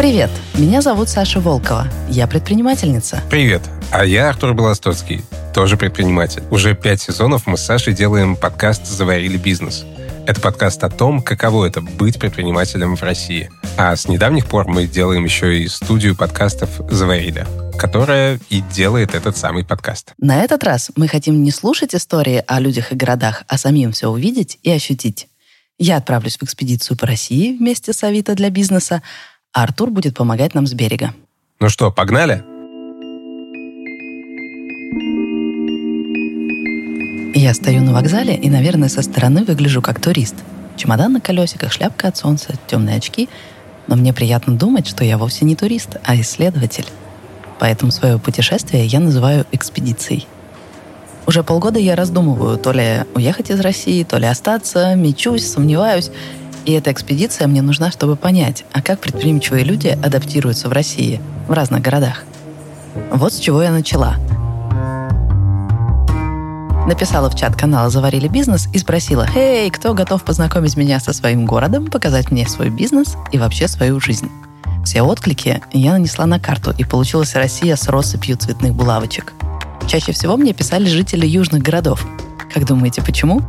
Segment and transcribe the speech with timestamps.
[0.00, 1.86] Привет, меня зовут Саша Волкова.
[2.08, 3.22] Я предпринимательница.
[3.28, 3.60] Привет,
[3.92, 5.20] а я Артур Белостоцкий,
[5.52, 6.42] тоже предприниматель.
[6.50, 9.84] Уже пять сезонов мы с Сашей делаем подкаст «Заварили бизнес».
[10.26, 13.50] Это подкаст о том, каково это быть предпринимателем в России.
[13.76, 17.46] А с недавних пор мы делаем еще и студию подкастов «Заварили»,
[17.78, 20.14] которая и делает этот самый подкаст.
[20.16, 24.08] На этот раз мы хотим не слушать истории о людях и городах, а самим все
[24.08, 25.28] увидеть и ощутить.
[25.78, 29.02] Я отправлюсь в экспедицию по России вместе с Авито для бизнеса,
[29.52, 31.12] а Артур будет помогать нам с берега.
[31.58, 32.44] Ну что, погнали?
[37.34, 40.34] Я стою на вокзале и, наверное, со стороны выгляжу как турист.
[40.76, 43.28] Чемодан на колесиках, шляпка от солнца, темные очки.
[43.86, 46.86] Но мне приятно думать, что я вовсе не турист, а исследователь.
[47.58, 50.26] Поэтому свое путешествие я называю экспедицией.
[51.26, 56.10] Уже полгода я раздумываю, то ли уехать из России, то ли остаться, мечусь, сомневаюсь.
[56.70, 61.52] И эта экспедиция мне нужна, чтобы понять, а как предприимчивые люди адаптируются в России, в
[61.52, 62.22] разных городах.
[63.10, 64.14] Вот с чего я начала–
[66.86, 71.44] Написала в чат канала «Заварили бизнес» и спросила, «Эй, кто готов познакомить меня со своим
[71.44, 74.30] городом, показать мне свой бизнес и вообще свою жизнь?»
[74.84, 79.34] Все отклики я нанесла на карту, и получилась Россия с россыпью цветных булавочек.
[79.88, 82.06] Чаще всего мне писали жители южных городов.
[82.52, 83.42] Как думаете, почему?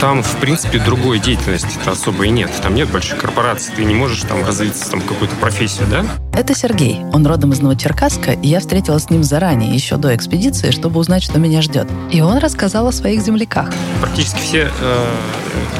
[0.00, 2.50] Там, в принципе, другой деятельности особо и нет.
[2.62, 6.04] Там нет больших корпораций, ты не можешь там развиться там какую-то профессию, да?
[6.32, 7.00] Это Сергей.
[7.12, 11.22] Он родом из Новочеркасска, и я встретилась с ним заранее, еще до экспедиции, чтобы узнать,
[11.22, 11.88] что меня ждет.
[12.10, 13.70] И он рассказал о своих земляках.
[14.00, 15.06] Практически все э,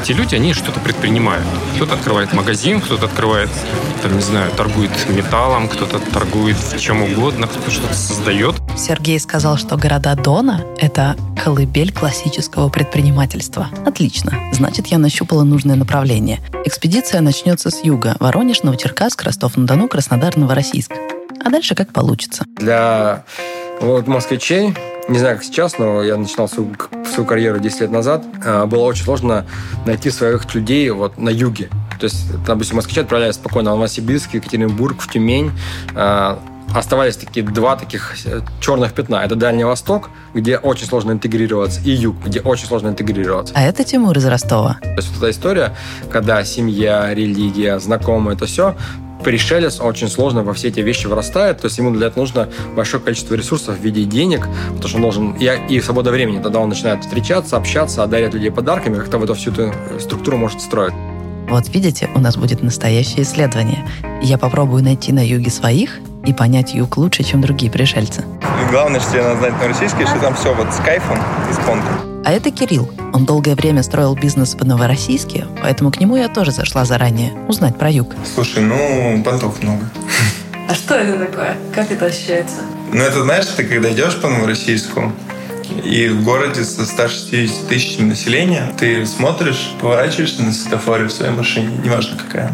[0.01, 1.45] эти люди, они что-то предпринимают.
[1.75, 3.49] Кто-то открывает магазин, кто-то открывает,
[4.03, 8.55] там, не знаю, торгует металлом, кто-то торгует чем угодно, кто-то что-то создает.
[8.77, 13.69] Сергей сказал, что города Дона— это колыбель классического предпринимательства.
[13.85, 14.33] Отлично.
[14.51, 16.39] Значит, я нащупала нужное направление.
[16.65, 18.15] Экспедиция начнется с юга.
[18.19, 20.91] Воронеж, Новочеркасск, Ростов-на-Дону, Краснодар, Новороссийск.
[21.43, 22.45] А дальше как получится.
[22.57, 23.23] Для
[23.79, 24.75] вот, москвичей
[25.07, 26.73] не знаю, как сейчас, но я начинал свою,
[27.11, 28.23] свою карьеру 10 лет назад.
[28.45, 29.45] А, было очень сложно
[29.85, 31.69] найти своих людей вот на юге.
[31.99, 35.51] То есть, допустим, москвичи отправляются спокойно в Новосибирск, Екатеринбург, в Тюмень.
[35.95, 36.39] А,
[36.73, 39.23] оставались такие два таких э, черных пятна.
[39.25, 43.53] Это Дальний Восток, где очень сложно интегрироваться, и Юг, где очень сложно интегрироваться.
[43.57, 44.77] А это Тимур из Ростова.
[44.81, 45.75] То есть вот эта история,
[46.09, 48.75] когда семья, религия, знакомые, это все
[49.23, 53.01] пришелец очень сложно во все эти вещи вырастает, то есть ему для этого нужно большое
[53.01, 56.69] количество ресурсов в виде денег, потому что он должен, и, и свобода времени, тогда он
[56.69, 60.93] начинает встречаться, общаться, одарять людей подарками, как-то в эту всю эту структуру может строить.
[61.49, 63.85] Вот видите, у нас будет настоящее исследование.
[64.21, 68.23] Я попробую найти на юге своих и понять юг лучше, чем другие пришельцы.
[68.69, 71.17] Главное, что тебе надо знать на российский, что там все вот с кайфом
[71.49, 72.10] и с понтом.
[72.23, 72.91] А это Кирилл.
[73.13, 77.79] Он долгое время строил бизнес в Новороссийске, поэтому к нему я тоже зашла заранее, узнать
[77.79, 78.15] про юг.
[78.35, 79.89] Слушай, ну, понтов много.
[80.69, 81.57] А что это такое?
[81.73, 82.57] Как это ощущается?
[82.93, 85.11] Ну, это, знаешь, ты когда идешь по Новороссийску,
[85.83, 91.71] и в городе со 160 тысячами населения ты смотришь, поворачиваешься на светофоре в своей машине,
[91.83, 92.51] неважно какая.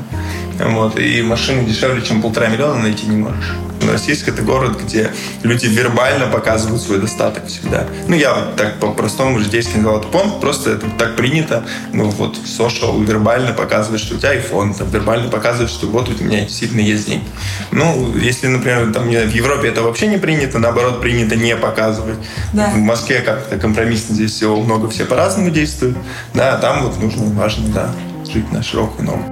[0.59, 3.51] Вот, и машины дешевле, чем полтора миллиона найти не можешь.
[3.81, 5.11] Новороссийск– это город, где
[5.43, 7.85] люди вербально показывают свой достаток всегда.
[8.07, 11.65] Ну, я вот так по-простому житейски назвал это понт, просто это так принято.
[11.93, 16.09] Ну, вот в social вербально показывать, что у тебя iPhone, там, вербально показывать, что вот
[16.09, 17.25] у меня действительно есть деньги.
[17.71, 22.17] Ну, если, например, там, в Европе это вообще не принято, наоборот, принято не показывать.
[22.53, 22.69] Да.
[22.69, 25.97] В Москве как-то компромиссно здесь всего много, все по-разному действуют.
[26.33, 27.91] Да, там вот нужно, важно, да,
[28.31, 29.23] жить на широкую ногу.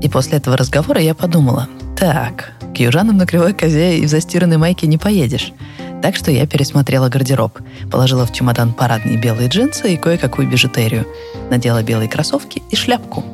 [0.00, 4.56] И после этого разговора я подумала, так, к южанам на кривой козе и в застиранной
[4.56, 5.52] майке не поедешь.
[6.00, 7.58] Так что я пересмотрела гардероб,
[7.90, 11.06] положила в чемодан парадные белые джинсы и кое-какую бижутерию,
[11.50, 13.24] надела белые кроссовки и шляпку.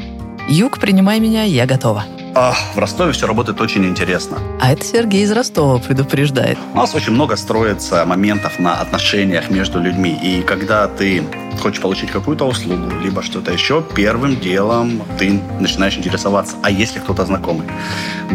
[0.49, 2.05] Юг, принимай меня, я готова.
[2.35, 4.39] А, в Ростове все работает очень интересно.
[4.61, 6.59] А это Сергей из Ростова предупреждает.
[6.73, 10.19] У нас очень много строится моментов на отношениях между людьми.
[10.23, 11.23] И когда ты
[11.61, 17.01] хочешь получить какую-то услугу, либо что-то еще, первым делом ты начинаешь интересоваться, а есть ли
[17.01, 17.67] кто-то знакомый?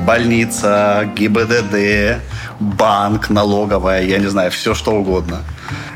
[0.08, 2.22] Больница, ГИБДД,
[2.60, 5.40] банк, налоговая, я не знаю, все что угодно.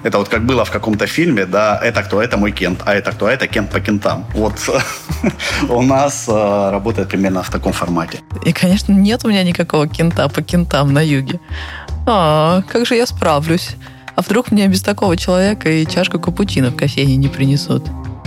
[0.04, 3.12] Это вот как было в каком-то фильме, да, это кто, это мой Кент, а это
[3.12, 4.26] кто, это Кент по кентам.
[4.34, 4.54] Вот
[5.70, 8.20] у нас э, работает примерно в таком формате.
[8.46, 11.40] И, конечно, нет у меня никакого кента по кентам на юге.
[12.06, 13.78] А, как же я справлюсь?
[14.16, 17.84] А вдруг мне без такого человека и чашку капучино в кофейне не принесут?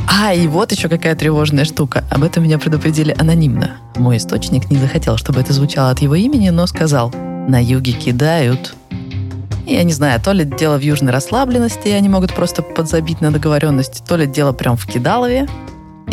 [0.08, 2.04] А, и вот еще какая тревожная штука.
[2.10, 3.78] Об этом меня предупредили анонимно.
[3.96, 7.12] Мой источник не захотел, чтобы это звучало от его имени, но сказал,
[7.48, 8.74] на юге кидают
[9.66, 13.32] я не знаю, то ли дело в южной расслабленности, и они могут просто подзабить на
[13.32, 15.48] договоренности, то ли дело прям в кидалове.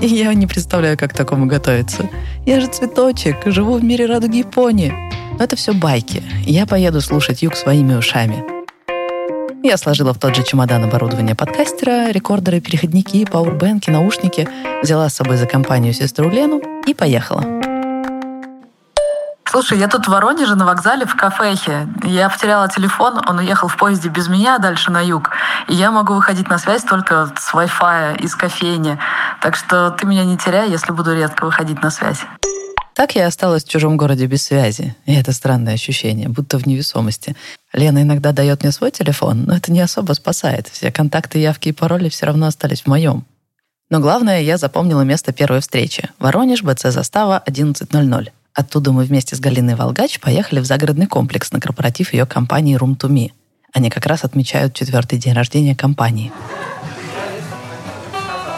[0.02, 2.10] И я не представляю, как к такому готовиться.
[2.48, 4.92] Я же цветочек, живу в мире радуги пони.
[5.38, 6.24] Но это все байки.
[6.46, 8.53] Я поеду слушать юг своими ушами.
[9.66, 14.50] Я сложила в тот же чемодан оборудование подкастера, рекордеры, переходники, пауэрбэнки, наушники,
[14.82, 17.46] взяла с собой за компанию сестру Лену и поехала.
[19.46, 21.88] Слушай, я тут в Воронеже на вокзале в кафехе.
[22.04, 25.30] Я потеряла телефон, он уехал в поезде без меня дальше на юг.
[25.70, 29.00] И я могу выходить на связь только с Wi-Fi из кофейни.
[29.40, 32.20] Так что ты меня не теряй, если буду редко выходить на связь.
[32.96, 34.96] Так я осталась в чужом городе без связи.
[35.06, 37.36] И это странное ощущение, будто в невесомости.
[37.74, 40.68] Лена иногда дает мне свой телефон, но это не особо спасает.
[40.68, 43.26] Все контакты, явки и пароли все равно остались в моем.
[43.90, 46.10] Но главное, я запомнила место первой встречи.
[46.20, 48.30] Воронеж, БЦ Застава, 11.00.
[48.54, 52.96] Оттуда мы вместе с Галиной Волгач поехали в загородный комплекс на корпоратив ее компании Room
[52.98, 53.32] to Me.
[53.74, 56.32] Они как раз отмечают четвертый день рождения компании.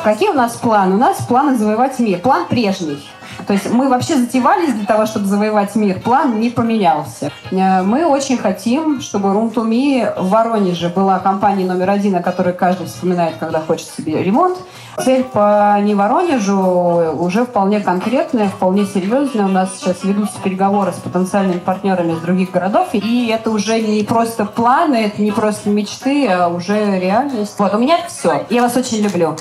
[0.04, 0.96] Какие у нас планы?
[0.96, 2.20] У нас планы завоевать мир.
[2.20, 3.00] План прежний.
[3.48, 6.00] То есть мы вообще затевались для того, чтобы завоевать мир.
[6.00, 7.32] План не поменялся.
[7.52, 12.88] Э, мы очень хотим, чтобы Me в Воронеже была компанией номер один, о которой каждый
[12.88, 14.58] вспоминает, когда хочет себе ремонт.
[15.04, 19.46] Цель по не Воронежу уже вполне конкретная, вполне серьезная.
[19.46, 22.90] У нас сейчас ведутся переговоры с потенциальными партнерами из других городов.
[22.94, 27.56] И это уже не просто планы, это не просто мечты, а уже реальность.
[27.58, 28.46] Вот, у меня все.
[28.50, 29.36] Я вас очень люблю.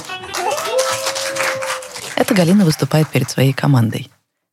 [2.17, 4.11] Это Галина выступает перед своей командой.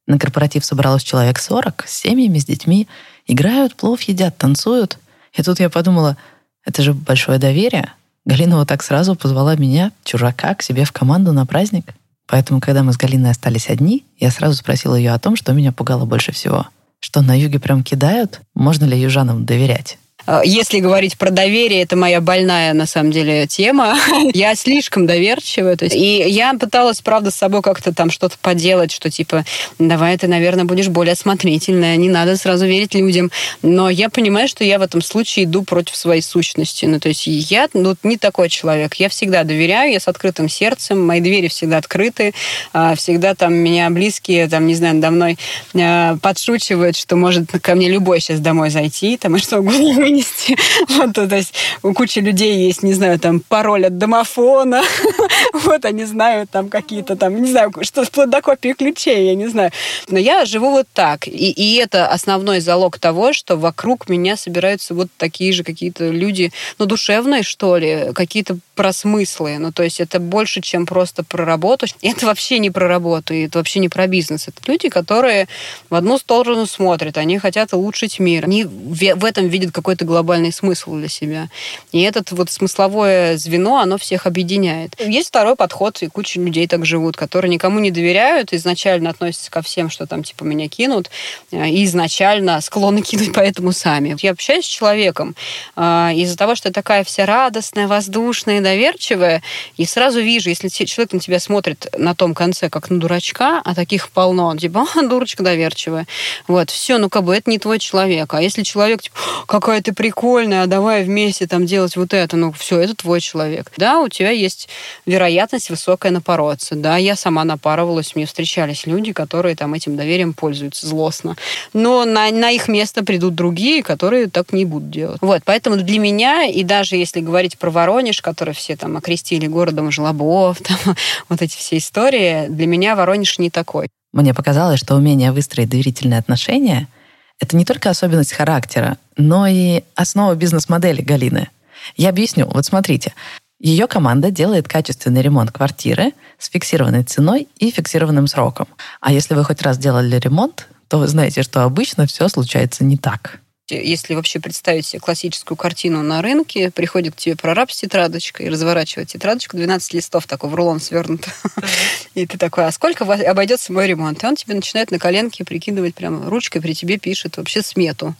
[0.07, 2.87] На корпоратив собралось человек 40 с семьями, с детьми.
[3.27, 4.97] Играют, плов едят, танцуют.
[5.33, 6.17] И тут я подумала,
[6.65, 7.93] это же большое доверие.
[8.25, 11.93] Галина вот так сразу позвала меня, чужака, к себе в команду на праздник.
[12.27, 15.71] Поэтому, когда мы с Галиной остались одни, я сразу спросила ее о том, что меня
[15.71, 16.67] пугало больше всего.
[16.99, 18.41] Что на юге прям кидают?
[18.53, 19.97] Можно ли южанам доверять?
[20.27, 23.97] Э, если говорить про доверие, это моя больная, на самом деле, тема.
[24.33, 25.75] я слишком доверчивая.
[25.75, 29.45] То есть, и я пыталась, правда, с собой как-то там что-то поделать, что типа,
[29.79, 33.31] давай ты, наверное, будешь более осмотрительная, не надо сразу верить людям.
[33.61, 36.85] Но я понимаю, что я в этом случае иду против своей сущности.
[36.85, 38.95] Ну, то есть я ну, не такой человек.
[38.95, 42.33] Я всегда доверяю, я с открытым сердцем, мои двери всегда открыты,
[42.73, 45.37] а, всегда там меня близкие, там, не знаю, надо мной
[45.75, 50.57] а, подшучивают, что может ко мне любой сейчас домой зайти, там, и что угодно вынести.
[50.89, 51.53] Вот, то есть
[51.83, 54.83] у кучи людей есть, не знаю, там пароль от домофона,
[55.53, 59.47] вот они знают там какие-то там, не знаю, что вплоть до копии ключей, я не
[59.47, 59.71] знаю.
[60.09, 61.27] Но я живу вот так.
[61.27, 66.51] И, и это основной залог того, что вокруг меня собираются вот такие же какие-то люди,
[66.77, 69.57] ну, душевные, что ли, какие-то про смыслы.
[69.59, 71.85] Ну, то есть это больше, чем просто про работу.
[72.01, 74.47] Это вообще не про работу, это вообще не про бизнес.
[74.47, 75.47] Это люди, которые
[75.89, 78.45] в одну сторону смотрят, они хотят улучшить мир.
[78.45, 81.49] Они в этом видят какой-то глобальный смысл для себя.
[81.91, 84.99] И этот вот смысловое звено, оно всех объединяет.
[84.99, 89.61] Есть второй подход, и куча людей так живут, которые никому не доверяют, изначально относятся ко
[89.61, 91.09] всем, что там типа меня кинут,
[91.51, 94.15] э, и изначально склонны кинуть поэтому сами.
[94.21, 95.35] Я общаюсь с человеком
[95.75, 95.81] э,
[96.15, 99.41] из-за того, что я такая вся радостная, воздушная, доверчивая,
[99.77, 103.75] и сразу вижу, если человек на тебя смотрит на том конце, как на дурачка, а
[103.75, 106.07] таких полно, он типа, дурочка доверчивая.
[106.47, 108.33] Вот, все, ну как бы это не твой человек.
[108.33, 109.15] А если человек, типа,
[109.47, 113.71] какая ты прикольная, а давай вместе там делать вот это, ну все, это твой человек.
[113.77, 114.69] Да, у тебя есть
[115.05, 116.75] вероятность высокая напороться.
[116.75, 121.35] Да, я сама напарывалась, мне встречались люди, которые там этим доверием пользуются злостно.
[121.73, 125.17] Но на, на их место придут другие, которые так не будут делать.
[125.21, 129.91] Вот, поэтому для меня, и даже если говорить про Воронеж, который все там окрестили городом
[129.91, 130.95] жлобов, там,
[131.29, 133.87] вот эти все истории, для меня Воронеж не такой.
[134.13, 136.87] Мне показалось, что умение выстроить доверительные отношения—
[137.41, 141.49] это не только особенность характера, но и основа бизнес-модели Галины.
[141.97, 142.45] Я объясню.
[142.45, 143.13] Вот смотрите.
[143.59, 148.67] Ее команда делает качественный ремонт квартиры с фиксированной ценой и фиксированным сроком.
[149.01, 152.97] А если вы хоть раз делали ремонт, то вы знаете, что обычно все случается не
[152.97, 153.39] так
[153.75, 159.09] если вообще представить себе классическую картину на рынке, приходит к тебе прораб с тетрадочкой, разворачивает
[159.09, 161.25] тетрадочку, 12 листов такой в рулон свернут.
[162.13, 164.23] И ты такой, а сколько обойдется мой ремонт?
[164.23, 168.15] И он тебе начинает на коленке прикидывать прямо ручкой, при тебе пишет вообще смету.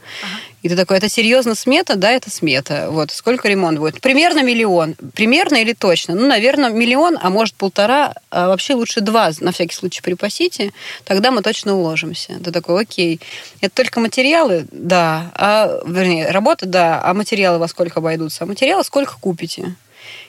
[0.62, 1.96] И ты такой, это серьезно смета?
[1.96, 2.88] Да, это смета.
[2.92, 4.00] Вот, сколько ремонт будет?
[4.00, 4.96] Примерно миллион.
[5.14, 6.14] Примерно или точно?
[6.14, 10.72] Ну, наверное, миллион, а может полтора, а вообще лучше два, на всякий случай припасите,
[11.04, 12.40] тогда мы точно уложимся.
[12.44, 13.20] Ты такой, окей.
[13.62, 14.68] Это только материалы?
[14.72, 15.32] Да.
[15.34, 16.68] А, вернее, работа?
[16.68, 17.02] Да.
[17.04, 18.44] А материалы во сколько обойдутся?
[18.44, 19.76] А материалы сколько купите?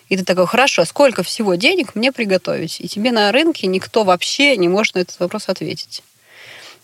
[0.09, 2.81] И ты такой, хорошо, сколько всего денег мне приготовить?
[2.81, 6.03] И тебе на рынке никто вообще не может на этот вопрос ответить.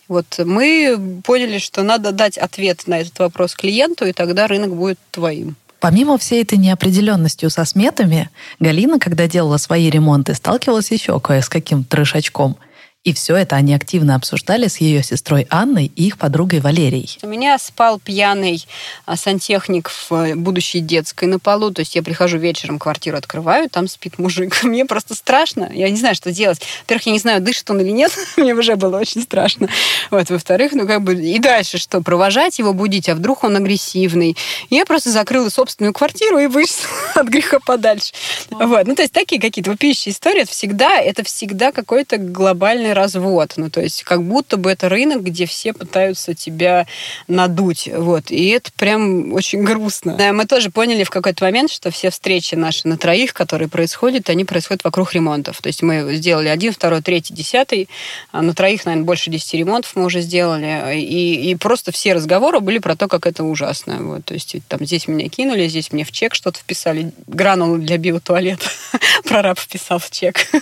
[0.08, 4.98] Вот мы поняли, что надо дать ответ на этот вопрос клиенту, и тогда рынок будет
[5.10, 5.56] твоим.
[5.80, 11.48] Помимо всей этой неопределенностью со сметами, Галина, когда делала свои ремонты, сталкивалась еще кое с
[11.48, 12.56] каким трешачком–
[13.04, 17.18] и все это они активно обсуждали с ее сестрой Анной и их подругой Валерией.
[17.22, 18.66] У меня спал пьяный
[19.06, 21.70] а, сантехник в э, будущей детской на полу.
[21.70, 24.62] То есть я прихожу вечером, квартиру открываю, там спит мужик.
[24.64, 25.70] Мне просто страшно.
[25.72, 26.60] Я не знаю, что делать.
[26.82, 28.12] Во-первых, я не знаю, дышит он или нет.
[28.36, 29.68] Мне уже было очень страшно.
[30.10, 30.28] Вот.
[30.28, 32.02] Во-вторых, ну как бы и дальше что?
[32.02, 34.36] Провожать его, будить, а вдруг он агрессивный.
[34.70, 38.12] Я просто закрыла собственную квартиру и вышла от греха подальше.
[38.50, 38.86] Вот.
[38.86, 40.42] Ну то есть такие какие-то вопиющие истории.
[40.42, 43.54] Это всегда, это всегда какой-то глобальный тотальный развод.
[43.56, 46.86] Ну, то есть как будто бы это рынок, где все пытаются тебя
[47.26, 47.88] надуть.
[47.92, 48.30] Вот.
[48.30, 50.16] И это прям очень грустно.
[50.32, 54.44] Мы тоже поняли в какой-то момент, что все встречи наши на троих, которые происходят, они
[54.44, 55.60] происходят вокруг ремонтов.
[55.60, 57.88] То есть мы сделали один, второй, третий, десятый.
[58.32, 60.96] А на троих, наверное, больше десяти ремонтов мы уже сделали.
[60.98, 63.98] И, и просто все разговоры были про то, как это ужасно.
[64.00, 64.24] Вот.
[64.24, 67.12] То есть там здесь меня кинули, здесь мне в чек что-то вписали.
[67.26, 68.66] Гранулы для биотуалета.
[69.24, 70.36] Прораб вписал в чек.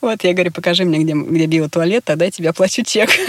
[0.00, 3.10] Вот, я говорю, покажи мне, где, где биотуалет, тогда я тебе оплачу чек.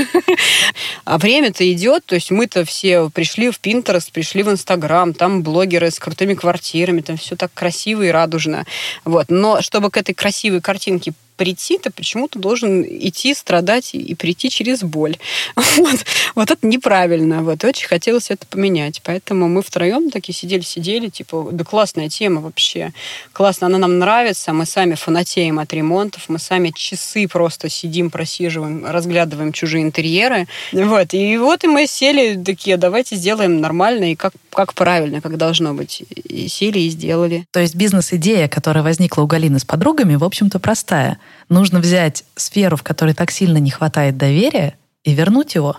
[1.05, 5.91] А время-то идет, то есть мы-то все пришли в Pinterest, пришли в Инстаграм, там блогеры
[5.91, 8.65] с крутыми квартирами, там все так красиво и радужно.
[9.03, 9.27] Вот.
[9.29, 14.81] Но чтобы к этой красивой картинке прийти, ты почему-то должен идти, страдать и прийти через
[14.83, 15.17] боль.
[15.77, 17.43] Вот, вот это неправильно.
[17.43, 19.01] Вот, и очень хотелось это поменять.
[19.03, 22.93] Поэтому мы втроем такие сидели-сидели, типа, да классная тема вообще.
[23.33, 24.53] Классно, она нам нравится.
[24.53, 26.29] Мы сами фанатеем от ремонтов.
[26.29, 30.47] Мы сами часы просто сидим, просиживаем, разглядываем чужие интерьеры.
[30.71, 35.37] Вот, и вот и мы сели такие, давайте сделаем нормально и как, как правильно, как
[35.37, 36.03] должно быть.
[36.09, 37.45] И сели и сделали.
[37.51, 42.77] То есть бизнес-идея, которая возникла у Галины с подругами, в общем-то, простая нужно взять сферу,
[42.77, 45.77] в которой так сильно не хватает доверия, и вернуть его.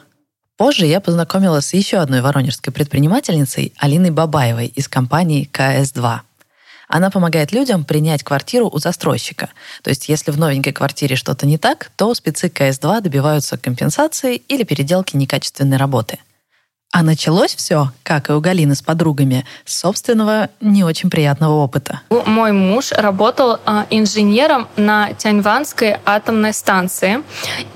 [0.56, 6.20] Позже я познакомилась с еще одной воронежской предпринимательницей Алиной Бабаевой из компании КС-2.
[6.88, 9.50] Она помогает людям принять квартиру у застройщика.
[9.82, 14.62] То есть, если в новенькой квартире что-то не так, то спецы КС-2 добиваются компенсации или
[14.62, 16.18] переделки некачественной работы.
[16.98, 22.00] А началось все, как и у Галины с подругами, с собственного не очень приятного опыта.
[22.08, 27.22] Мой муж работал а, инженером на Тяньванской атомной станции.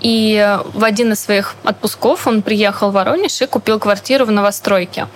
[0.01, 5.07] И в один из своих отпусков он приехал в Воронеж и купил квартиру в новостройке.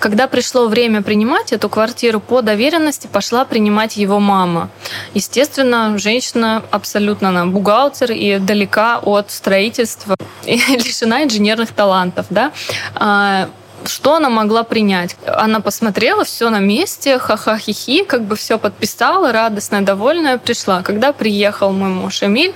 [0.00, 4.68] Когда пришло время принимать эту квартиру по доверенности, пошла принимать его мама.
[5.14, 12.26] Естественно, женщина абсолютно она бухгалтер и далека от строительства и лишена инженерных талантов.
[12.28, 12.52] Да?
[13.86, 15.16] Что она могла принять?
[15.26, 20.82] Она посмотрела, все на месте, ха-ха-хи-хи, как бы все подписала, радостная, довольная, пришла.
[20.82, 22.54] Когда приехал мой муж Эмиль,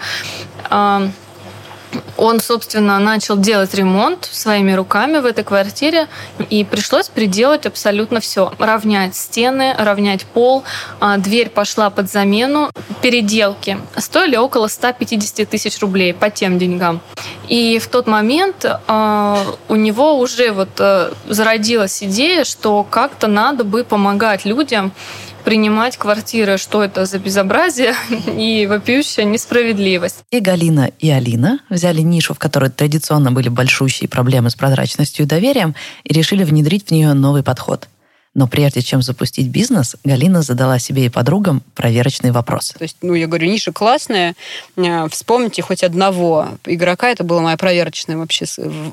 [2.17, 6.09] он, собственно, начал делать ремонт своими руками в этой квартире,
[6.51, 8.53] и пришлось приделать абсолютно все.
[8.59, 10.65] Равнять стены, равнять пол,
[11.01, 12.71] а, дверь пошла под замену.
[13.03, 17.01] Переделки стоили около 150 тысяч рублей по тем деньгам.
[17.49, 23.65] И в тот момент а, у него уже вот э, зародилась идея, что как-то надо
[23.65, 24.93] бы помогать людям
[25.41, 27.95] принимать квартиры, что это за безобразие
[28.37, 30.19] и вопиющая несправедливость.
[30.31, 35.29] И Галина, и Алина взяли нишу, в которой традиционно были большущие проблемы с прозрачностью и
[35.29, 37.89] доверием, и решили внедрить в нее новый подход–
[38.35, 42.75] но прежде чем запустить бизнес, Галина задала себе и подругам проверочный вопрос.
[42.79, 44.35] То есть, ну, я говорю, ниша классная.
[44.77, 48.45] Э, вспомните хоть одного игрока, это был мой проверочный вообще,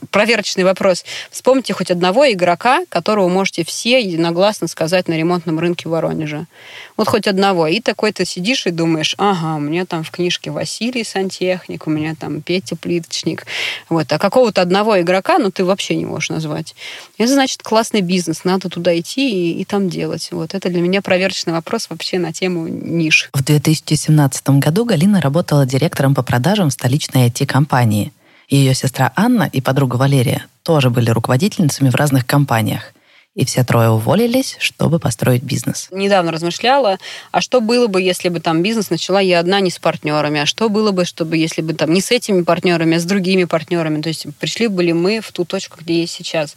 [0.09, 1.05] проверочный вопрос.
[1.29, 6.47] Вспомните хоть одного игрока, которого можете все единогласно сказать на ремонтном рынке Воронежа.
[6.97, 7.67] Вот хоть одного.
[7.67, 11.91] И такой ты сидишь и думаешь, ага, у меня там в книжке Василий сантехник, у
[11.91, 13.45] меня там Петя плиточник.
[13.87, 14.11] Вот.
[14.11, 16.75] А какого-то одного игрока, ну, ты вообще не можешь назвать.
[17.19, 20.29] Это значит классный бизнес, надо туда идти и, и там делать.
[20.31, 23.29] Вот это для меня проверочный вопрос вообще на тему ниш.
[23.33, 28.11] В 2017 году Галина работала директором по продажам столичной IT-компании.
[28.49, 32.93] Ее сестра Анна и подруга Валерия тоже были руководительницами в разных компаниях
[33.37, 35.89] и все трое уволились, чтобы построить бизнес.
[35.91, 36.97] Недавно размышляла,
[37.31, 40.47] а что было бы, если бы там бизнес начала я одна, не с партнерами, а
[40.47, 44.01] что было бы, чтобы если бы там не с этими партнерами, а с другими партнерами,
[44.01, 46.55] то есть пришли бы ли мы в ту точку, где есть сейчас.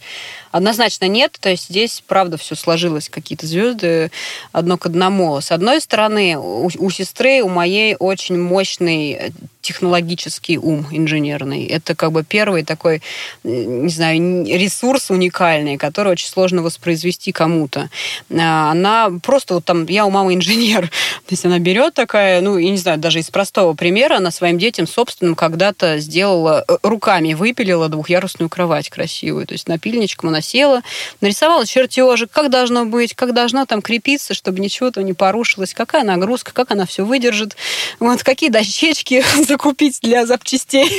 [0.52, 4.10] Однозначно нет, то есть здесь, правда, все сложилось, какие-то звезды
[4.52, 5.38] одно к одному.
[5.38, 11.66] С одной стороны, у, у сестры, у моей очень мощный технологический ум инженерный.
[11.66, 13.02] Это как бы первый такой,
[13.44, 17.90] не знаю, ресурс уникальный, который очень сложно воспроизвести кому-то.
[18.30, 20.90] А, она просто вот там, я у мамы инженер,
[21.30, 24.58] то есть она берет такая, ну, я не знаю, даже из простого примера, она своим
[24.58, 30.82] детям собственным когда-то сделала, э, руками выпилила двухъярусную кровать красивую, то есть напильничком она села,
[31.20, 36.02] нарисовала чертежик, как должно быть, как должно там крепиться, чтобы ничего там не порушилось, какая
[36.02, 37.54] нагрузка, как она все выдержит,
[38.00, 40.90] вот какие дощечки закупить для запчастей.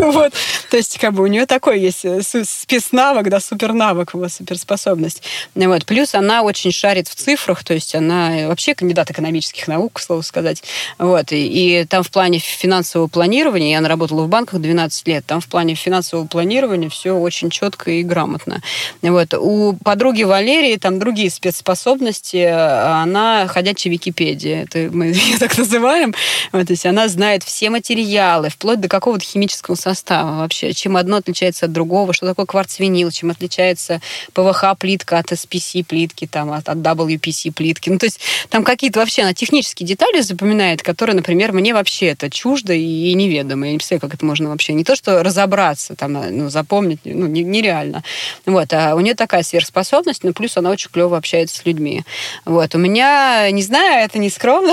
[0.00, 0.34] Вот.
[0.70, 5.22] То есть, как бы у нее такой есть э, спецнавык, да, супернавык, вот, суперспособность.
[5.54, 5.86] Вот.
[5.86, 10.22] Плюс она очень шарит в цифрах, то есть она вообще кандидат экономических наук, к слову
[10.22, 10.62] сказать.
[10.98, 11.32] Вот.
[11.32, 15.46] И, и там в плане финансового планирования, я наработала в банках 12 лет, там в
[15.46, 18.60] плане финансового планирования все очень четко и грамотно.
[19.02, 19.34] Вот.
[19.34, 26.14] У подруги Валерии там другие спецспособности, она ходячая Википедия, это мы ее так называем.
[26.52, 31.16] Вот, то есть она знает все материалы, вплоть до какого-то химического состава вообще, чем одно
[31.16, 34.00] отличается от другого, что такое кварцвинил, чем отличается
[34.34, 37.90] ПВХ-плитка от SPC-плитки, там, от, WPC-плитки.
[37.90, 42.30] Ну, то есть там какие-то вообще она технические детали запоминает, которые, например, мне вообще это
[42.30, 43.66] чуждо и, неведомо.
[43.66, 44.72] Я не представляю, как это можно вообще.
[44.72, 48.02] Не то, что разобраться, там, ну, запомнить, ну, нереально.
[48.46, 48.72] Вот.
[48.72, 52.04] А у нее такая сверхспособность, но плюс она очень клево общается с людьми.
[52.46, 52.74] Вот.
[52.74, 54.72] У меня, не знаю, это не скромно,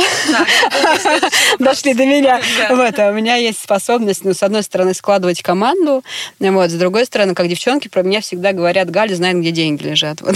[1.60, 2.42] дошли до меня.
[2.70, 2.98] Вот.
[2.98, 6.02] А у меня есть способность, ну, с одной стороны, складывать команду,
[6.40, 10.22] вот, с другой стороны, как девчонки про меня всегда говорят, Галя знает, где деньги лежат.
[10.26, 10.36] Вот,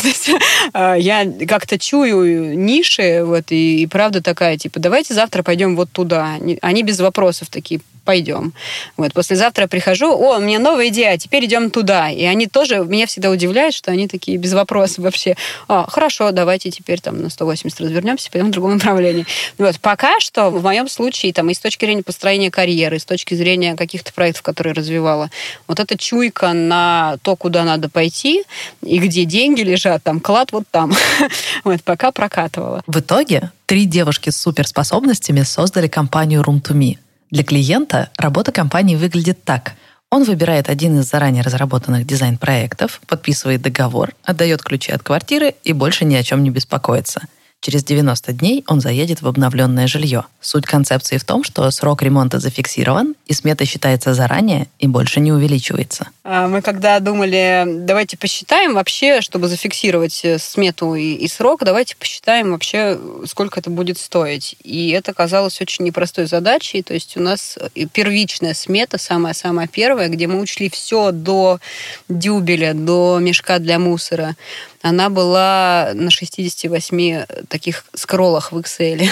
[0.74, 5.92] а, я как-то чую ниши, вот, и, и правда такая, типа, давайте завтра пойдем вот
[5.92, 6.38] туда.
[6.62, 8.54] Они без вопросов такие, пойдем.
[8.96, 12.10] Вот, послезавтра я прихожу, о, у меня новая идея, теперь идем туда.
[12.10, 15.36] И они тоже, меня всегда удивляют, что они такие без вопросов вообще.
[15.68, 19.26] А, хорошо, давайте теперь там на 180 развернемся, пойдем в другом направлении.
[19.58, 23.06] Вот, пока что, в моем случае, там, и с точки зрения построения карьеры, и с
[23.06, 25.30] точки зрения каких-то проектов, которые развивала,
[25.68, 28.44] вот эта чуйка на то, куда надо пойти,
[28.82, 30.94] и где деньги лежат, там, клад вот там.
[31.66, 32.82] Вот, пока прокатывала.
[32.88, 36.98] В итоге три девушки с суперспособностями создали компанию Room to Me–
[37.30, 39.74] для клиента работа компании выглядит так.
[40.10, 46.06] Он выбирает один из заранее разработанных дизайн-проектов, подписывает договор, отдает ключи от квартиры и больше
[46.06, 47.22] ни о чем не беспокоится–
[47.62, 50.24] Через 90 дней он заедет в обновленное жилье.
[50.40, 55.34] Суть концепции в том, что срок ремонта зафиксирован, и смета считается заранее и больше не
[55.34, 56.08] увеличивается.
[56.24, 61.98] А мы когда думали, давайте посчитаем вообще, чтобы зафиксировать э, смету и, и срок, давайте
[61.98, 64.56] посчитаем вообще, сколько это будет стоить.
[64.64, 66.82] И это казалось очень непростой задачей.
[66.82, 71.60] То есть у нас э, первичная смета, самая-самая первая, где мы учли все до
[72.08, 74.38] дюбеля, до мешка для мусора,
[74.82, 79.08] она была на 68 таких скроллах в Excel.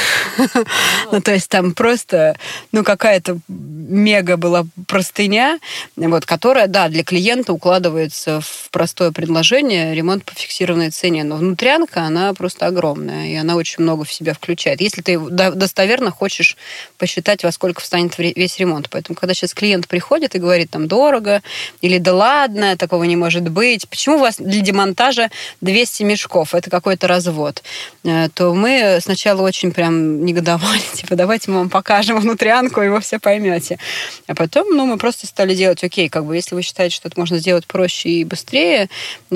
[1.12, 2.38] ну, то есть там просто,
[2.72, 5.60] ну, какая-то мега была простыня,
[5.96, 12.04] вот, которая, да, для клиента укладывается в простое предложение ремонт по фиксированной цене, но внутрянка,
[12.04, 14.82] она просто огромная, и она очень много в себя включает.
[14.82, 16.56] Если ты достоверно хочешь
[16.98, 18.90] посчитать, во сколько встанет весь ремонт.
[18.90, 21.42] Поэтому, когда сейчас клиент приходит и говорит, там, дорого,
[21.82, 25.30] или да ладно, такого не может быть, почему у вас для демонтажа
[25.62, 27.64] 200 мешков, это какой-то развод,
[28.04, 33.02] э, то мы сначала очень прям негодовали, типа, давайте мы вам покажем внутрянку, и вы
[33.02, 33.80] все поймете.
[34.28, 37.20] А потом, ну, мы просто стали делать, окей, как бы, если вы считаете, что это
[37.20, 38.90] можно сделать проще и быстрее,
[39.32, 39.36] э,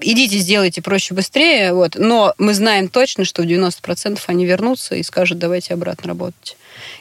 [0.00, 5.02] идите, сделайте проще, быстрее, вот, но мы знаем точно, что в 90% они вернутся и
[5.02, 6.56] скажут, давайте обратно работать.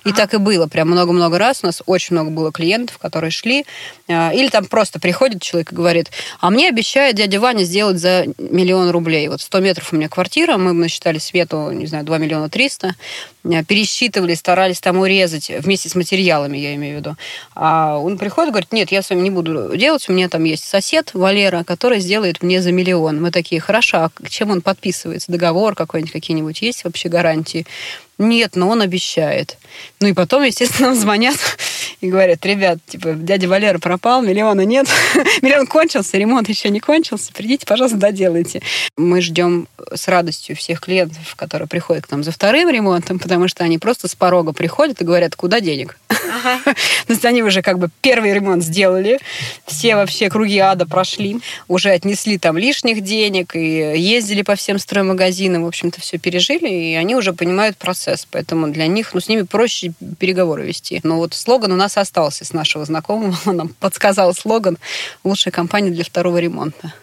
[0.05, 1.59] И так и было, прям много-много раз.
[1.63, 3.65] У нас очень много было клиентов, которые шли.
[4.07, 8.25] А, или там просто приходит человек и говорит, а мне обещает дядя Ваня сделать за
[8.37, 9.27] миллион рублей.
[9.27, 12.95] Вот 100 метров у меня квартира, мы насчитали свету, не знаю, 2 миллиона 300.
[13.43, 17.15] А, пересчитывали, старались там урезать вместе с материалами, я имею в виду.
[17.55, 20.43] А он приходит и говорит, нет, я с вами не буду делать, у меня там
[20.43, 23.21] есть сосед Валера, который сделает мне за миллион.
[23.21, 25.31] Мы такие, хорошо, а чем он подписывается?
[25.31, 27.65] Договор какой-нибудь, какие-нибудь есть вообще гарантии?
[28.19, 29.57] Нет, но он обещает.
[30.01, 31.37] Ну и потом, естественно, звонят
[32.01, 34.87] и говорят, ребят, типа, дядя Валера пропал, миллиона нет,
[35.41, 38.61] миллион кончился, ремонт еще не кончился, придите, пожалуйста, доделайте.
[38.97, 43.63] Мы ждем с радостью всех клиентов, которые приходят к нам за вторым ремонтом, потому что
[43.63, 45.99] они просто с порога приходят и говорят, куда денег?
[46.09, 46.59] Ага.
[47.05, 49.19] То есть они уже как бы первый ремонт сделали,
[49.67, 55.63] все вообще круги ада прошли, уже отнесли там лишних денег и ездили по всем строймагазинам,
[55.63, 58.27] в общем-то, все пережили, и они уже понимают процесс.
[58.31, 60.99] Поэтому для них, ну, с ними проще переговоры вести.
[61.03, 63.37] Но вот слоган у нас остался с нашего знакомого.
[63.45, 64.79] Он нам подсказал слоган
[65.23, 66.93] «Лучшая компания для второго ремонта».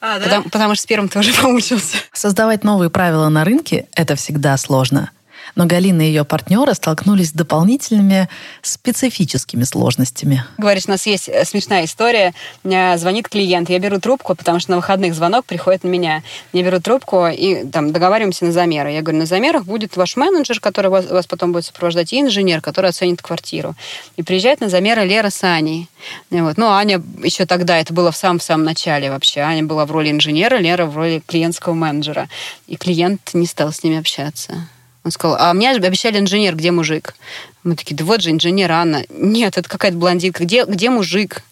[0.00, 0.24] А, да?
[0.24, 1.98] потому, потому что с первым ты уже помучился.
[2.12, 5.10] Создавать новые правила на рынке– это всегда сложно.
[5.56, 8.28] Но Галина и ее партнеры столкнулись с дополнительными
[8.62, 10.44] специфическими сложностями.
[10.58, 12.34] Говоришь, у нас есть э, смешная история.
[12.62, 16.22] Звонит клиент, я беру трубку, потому что на выходных звонок приходит на меня.
[16.52, 18.92] Я беру трубку и там договариваемся на замеры.
[18.92, 22.60] Я говорю, на замерах будет ваш менеджер, который вас, вас потом будет сопровождать, и инженер,
[22.60, 23.74] который оценит квартиру.
[24.16, 25.88] И приезжает на замеры Лера с Аней.
[26.30, 26.58] И вот.
[26.58, 29.40] Ну, Аня еще тогда, это было в самом-самом начале вообще.
[29.40, 32.28] Аня была в роли инженера, Лера в роли клиентского менеджера.
[32.66, 34.68] И клиент не стал с ними общаться.
[35.06, 37.14] Он сказал, а мне обещали инженер, где мужик?
[37.62, 39.04] Мы такие, да вот же инженер Анна.
[39.08, 40.42] Нет, это какая-то блондинка.
[40.42, 41.44] Где, где мужик?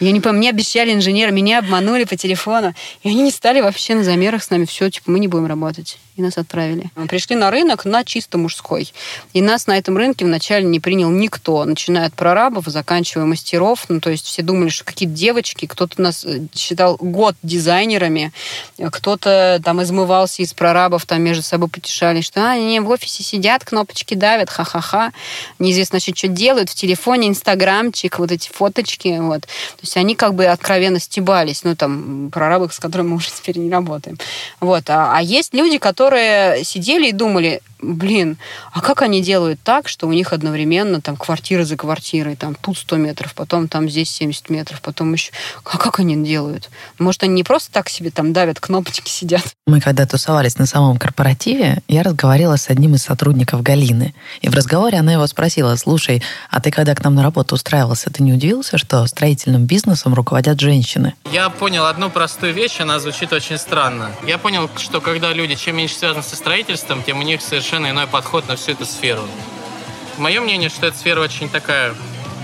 [0.00, 2.72] Я не помню, мне обещали инженера, меня обманули по телефону.
[3.02, 4.64] И они не стали вообще на замерах с нами.
[4.64, 5.98] Все, типа, мы не будем работать.
[6.14, 6.90] И нас отправили.
[6.94, 8.92] Мы пришли на рынок на чисто мужской.
[9.32, 11.64] И нас на этом рынке вначале не принял никто.
[11.64, 13.86] Начиная от прорабов, заканчивая мастеров.
[13.88, 15.66] Ну, то есть все думали, что какие-то девочки.
[15.66, 18.32] Кто-то нас э, считал год дизайнерами.
[18.78, 23.64] Кто-то там измывался из прорабов, там между собой потешали, что а, они в офисе сидят,
[23.64, 25.12] кнопочки давят, ха-ха-ха.
[25.58, 29.16] Неизвестно, что делают в телефоне, инстаграмчик, вот эти фоточки.
[29.18, 29.47] Вот.
[29.76, 33.58] То есть они как бы откровенно стебались, ну, там, прорабы, с которыми мы уже теперь
[33.58, 34.18] не работаем.
[34.60, 34.88] Вот.
[34.90, 38.36] А, а есть люди, которые сидели и думали, блин,
[38.72, 42.78] а как они делают так, что у них одновременно там квартира за квартирой, там тут
[42.78, 45.32] 100 метров, потом там здесь 70 метров, потом еще...
[45.64, 46.70] А как они делают?
[46.98, 49.42] Может, они не просто так себе там давят, кнопочки сидят?
[49.66, 54.14] Мы когда тусовались на самом корпоративе, я разговаривала с одним из сотрудников Галины.
[54.40, 58.10] И в разговоре она его спросила, слушай, а ты когда к нам на работу устраивался,
[58.10, 61.14] ты не удивился, что строительным бизнесом руководят женщины?
[61.30, 64.10] Я понял одну простую вещь, она звучит очень странно.
[64.26, 67.90] Я понял, что когда люди чем меньше связаны со строительством, тем у них совершенно совершенно
[67.90, 69.20] иной подход на всю эту сферу.
[70.16, 71.94] Мое мнение, что эта сфера очень такая,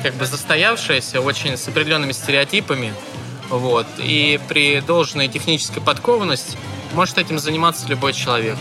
[0.02, 2.92] как бы застоявшаяся, очень с определенными стереотипами.
[3.48, 3.86] Вот.
[3.96, 6.58] И при должной технической подкованности
[6.92, 8.58] может этим заниматься любой человек.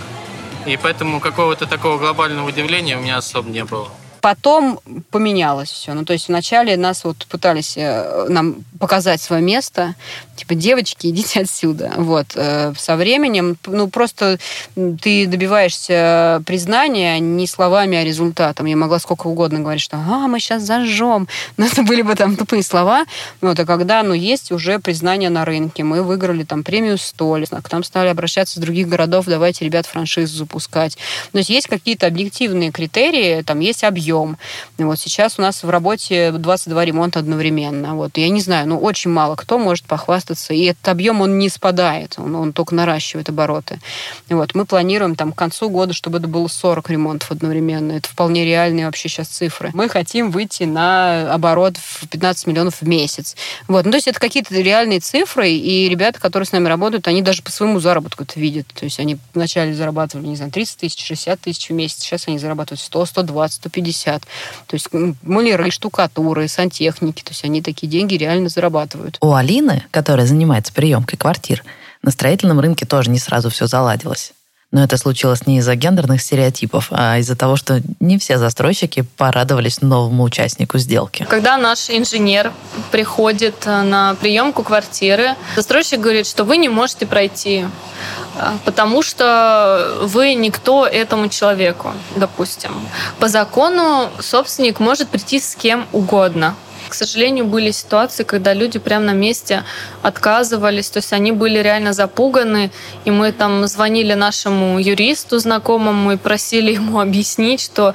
[0.66, 3.90] И поэтому какого-то такого глобального удивления у меня особо не было
[4.24, 4.80] потом
[5.12, 5.94] поменялось все.
[5.94, 9.96] Ну, то есть вначале нас вот пытались э, нам показать свое место,
[10.38, 11.92] типа, девочки, идите отсюда.
[11.98, 12.28] Вот.
[12.36, 14.40] Э, со временем, ну, просто
[14.76, 18.66] ты добиваешься признания не словами, а результатом.
[18.66, 21.28] Я могла сколько угодно говорить, что «а, мы сейчас зажжем».
[21.58, 23.04] Но это были бы там тупые слова.
[23.42, 23.60] Вот.
[23.60, 27.84] А когда, ну, есть уже признание на рынке, мы выиграли там премию «Столь», к нам
[27.84, 30.98] стали обращаться с других городов, давайте, ребят, франшизу запускать.
[31.34, 34.38] То есть есть какие-то объективные критерии, там есть объем, объем.
[34.78, 37.96] Вот сейчас у нас в работе 22 ремонта одновременно.
[37.96, 38.18] Вот.
[38.18, 40.54] Я не знаю, ну, очень мало кто может похвастаться.
[40.54, 43.80] И этот объем, он не спадает, он, он только наращивает обороты.
[44.30, 44.56] Вот.
[44.56, 47.94] Мы планируем там к концу года, чтобы это было 40 ремонтов одновременно.
[47.94, 49.72] Это вполне реальные вообще сейчас цифры.
[49.74, 53.36] Мы хотим выйти на оборот в 15 миллионов в месяц.
[53.68, 53.86] Вот.
[53.86, 57.42] Ну, то есть это какие-то реальные цифры, и ребята, которые с нами работают, они даже
[57.42, 58.68] по своему заработку это видят.
[58.68, 62.38] То есть они вначале зарабатывали, не знаю, 30 тысяч, 60 тысяч в месяц, сейчас они
[62.38, 64.24] зарабатывают 100, 120, 150 50.
[64.68, 64.88] То есть
[65.24, 69.18] маляры, штукатуры, сантехники, то есть они такие деньги реально зарабатывают.
[69.22, 71.64] У Алины, которая занимается приемкой квартир,
[72.02, 74.34] на строительном рынке тоже не сразу все заладилось.
[74.72, 79.82] Но это случилось не из-за гендерных стереотипов, а из-за того, что не все застройщики порадовались
[79.82, 81.28] новому участнику сделки.
[81.30, 82.52] Когда наш инженер
[82.92, 87.68] приходит э, на приемку квартиры, застройщик говорит, что вы не можете пройти,
[88.66, 92.72] потому что вы никто этому человеку, допустим.
[93.20, 96.56] По закону собственник может прийти с кем угодно
[96.90, 99.64] к сожалению, были ситуации, когда люди прямо на месте
[100.02, 102.72] отказывались, то есть они были реально запуганы,
[103.06, 107.94] и мы там звонили нашему юристу знакомому и просили ему объяснить, что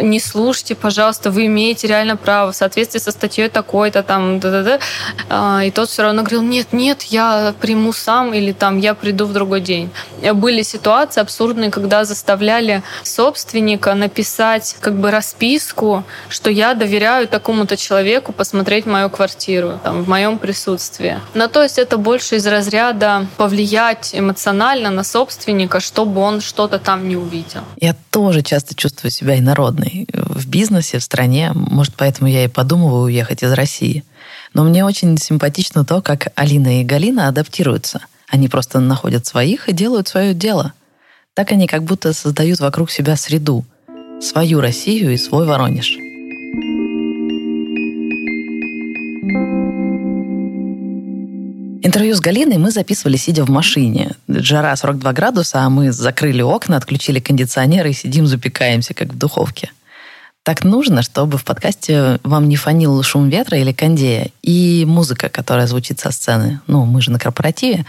[0.00, 4.78] не слушайте, пожалуйста, вы имеете реально право в соответствии со статьей такой-то там, да-да-да.
[5.28, 9.26] А, и тот все равно говорил, нет, нет, я приму сам или там я приду
[9.26, 9.90] в другой день.
[10.34, 18.32] Были ситуации абсурдные, когда заставляли собственника написать как бы расписку, что я доверяю такому-то человеку,
[18.40, 21.18] посмотреть мою квартиру там, в моем присутствии.
[21.34, 27.06] Но то есть это больше из разряда повлиять эмоционально на собственника, чтобы он что-то там
[27.06, 27.60] не увидел.
[27.78, 30.06] Я тоже часто чувствую себя инородной.
[30.14, 31.52] В бизнесе, в стране.
[31.54, 34.04] Может, поэтому я и подумываю уехать из России.
[34.54, 38.00] Но мне очень симпатично то, как Алина и Галина адаптируются.
[38.26, 40.72] Они просто находят своих и делают свое дело.
[41.34, 43.66] Так они как будто создают вокруг себя среду.
[44.22, 45.98] Свою Россию и свой Воронеж.
[51.90, 54.12] Интервью с Галиной мы записывали, сидя в машине.
[54.28, 59.72] Жара 42 градуса, а мы закрыли окна, отключили кондиционер и сидим, запекаемся, как в духовке.
[60.44, 65.66] Так нужно, чтобы в подкасте вам не фанил шум ветра или кондея и музыка, которая
[65.66, 66.60] звучит со сцены.
[66.68, 67.84] Ну, мы же на корпоративе.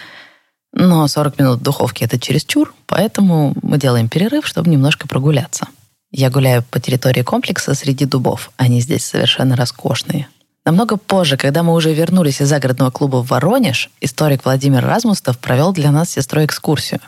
[0.74, 5.68] Но 40 минут в духовке— это чересчур, поэтому мы делаем перерыв, чтобы немножко прогуляться.
[6.10, 8.50] Я гуляю по территории комплекса среди дубов.
[8.58, 10.28] Они здесь совершенно роскошные.
[10.66, 15.74] Намного позже, когда мы уже вернулись из загородного клуба в Воронеж, историк Владимир Размустов провел
[15.74, 17.00] для нас с сестрой экскурсию.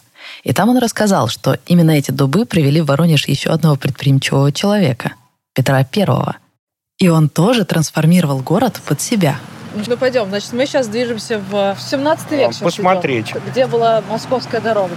[0.44, 5.14] И там он рассказал, что именно эти дубы привели в Воронеж еще одного предприимчивого человека–
[5.54, 6.38] Петра Первого.
[6.98, 9.40] И он тоже трансформировал город под себя–
[9.88, 10.30] ну, пойдем.
[10.30, 12.52] Значит, мы сейчас движемся в 17 век.
[12.62, 13.32] Посмотреть.
[13.32, 14.96] Идем, где была Московская дорога.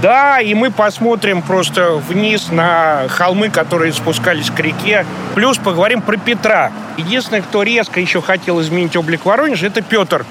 [0.00, 5.06] Да, и мы посмотрим просто вниз на холмы, которые спускались к реке.
[5.34, 6.72] Плюс поговорим про Петра.
[6.96, 10.24] Единственный, кто резко еще хотел изменить облик Воронежа, это Петр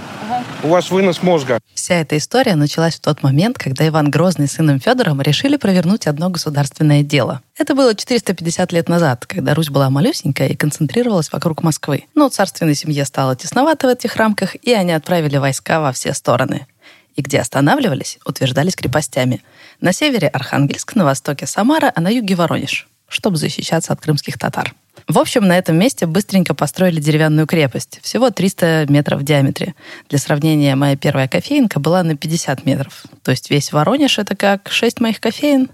[0.63, 1.60] у вас вынос мозга.
[1.74, 6.08] Вся эта история началась в тот момент, когда Иван Грозный с сыном Федором решили провернуть
[6.08, 7.41] одно государственное дело.
[7.58, 12.06] Это было 450 лет назад, когда Русь была малюсенькая и концентрировалась вокруг Москвы.
[12.15, 16.67] Но царственной семье стало тесновато в этих рамках, и они отправили войска во все стороны.
[17.15, 19.43] И где останавливались, утверждались крепостями.
[19.80, 24.74] На севере Архангельск, на востоке Самара, а на юге Воронеж, чтобы защищаться от крымских татар.
[25.08, 29.75] В общем, на этом месте быстренько построили деревянную крепость, всего 300 метров в диаметре.
[30.10, 33.06] Для сравнения, моя первая кофейнка была на 50 метров.
[33.23, 35.69] То есть весь Воронеж— это как 6 моих кофеин.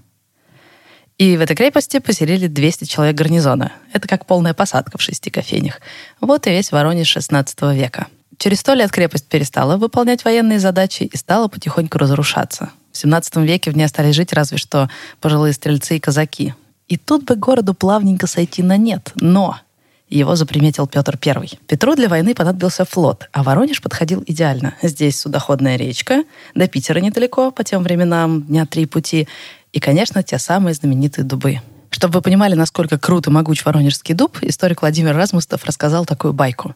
[1.18, 3.72] И в этой крепости поселили 200 человек гарнизона.
[3.92, 5.82] Это как полная посадка в шести кофейнях.
[6.22, 8.08] Вот и весь Воронеж 16 века.
[8.38, 12.70] Через сто лет крепость перестала выполнять военные задачи и стала потихоньку разрушаться.
[12.92, 16.54] В 17 веке в ней остались жить разве что пожилые стрельцы и казаки.
[16.88, 19.12] И тут бы городу плавненько сойти на нет.
[19.16, 19.60] Но
[20.10, 21.50] его заприметил Петр I.
[21.68, 24.76] Петру для войны понадобился флот, а Воронеж подходил идеально.
[24.82, 26.24] Здесь судоходная речка,
[26.56, 29.28] до Питера недалеко, по тем временам дня три пути,
[29.74, 31.60] и, конечно, те самые знаменитые дубы.
[31.90, 36.76] Чтобы вы понимали, насколько крут и могуч воронежский дуб, историк Владимир Размустов рассказал такую байку.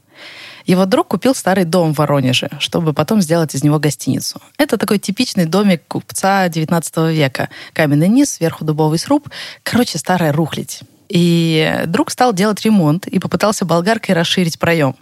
[0.65, 4.41] Его друг купил старый дом в Воронеже, чтобы потом сделать из него гостиницу.
[4.57, 7.49] Это такой типичный домик купца 19 века.
[7.73, 9.29] Каменный низ, сверху дубовый сруб.
[9.63, 10.81] Короче, старая рухлить.
[11.09, 14.95] И друг стал делать ремонт и попытался болгаркой расширить проем.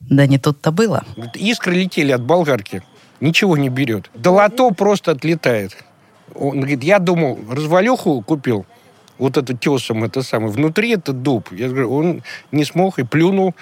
[0.00, 1.04] Да не тут-то было.
[1.34, 2.82] Искры летели от болгарки.
[3.20, 4.10] Ничего не берет.
[4.14, 5.76] Долото просто отлетает.
[6.34, 8.64] Он говорит, я думал, развалюху купил,
[9.20, 10.52] вот это тесом, это самое.
[10.52, 11.52] Внутри это дуб.
[11.52, 13.54] Я говорю, он не смог и плюнул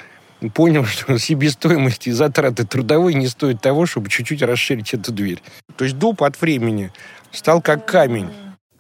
[0.55, 5.43] понял, что себестоимость и затраты трудовой не стоит того, чтобы чуть-чуть расширить эту дверь.
[5.77, 6.93] То есть дуб от времени
[7.33, 8.29] стал как камень.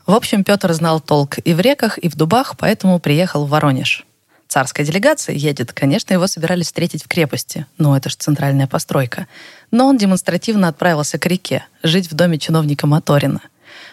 [0.06, 4.06] В общем, Петр знал толк и в реках, и в дубах, поэтому приехал в Воронеж.
[4.46, 5.74] Царская делегация едет.
[5.74, 7.66] Конечно, его собирались встретить в крепости.
[7.76, 9.26] Ну, это же центральная постройка.
[9.70, 13.42] Но он демонстративно отправился к реке, жить в доме чиновника Моторина.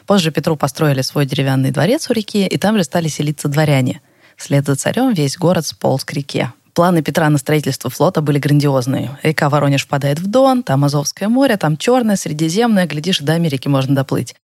[0.05, 4.01] Позже Петру построили свой деревянный дворец у реки, и там же стали селиться дворяне.
[4.37, 6.51] Вслед за царем весь город сполз к реке.
[6.73, 9.17] Планы Петра на строительство флота были грандиозные.
[9.23, 13.95] Река Воронеж впадает в Дон, там Азовское море, там Черное, Средиземное, глядишь, до Америки можно
[13.95, 14.35] доплыть.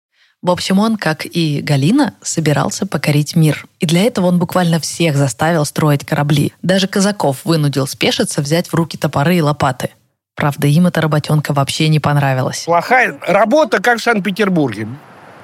[0.40, 3.66] В общем, он, как и Галина, собирался покорить мир.
[3.78, 6.52] И для этого он буквально всех заставил строить корабли.
[6.62, 9.90] Даже казаков вынудил спешиться взять в руки топоры и лопаты.
[10.36, 12.62] Правда, им эта работенка вообще не понравилась.
[12.64, 14.88] Плохая работа, как в Санкт-Петербурге.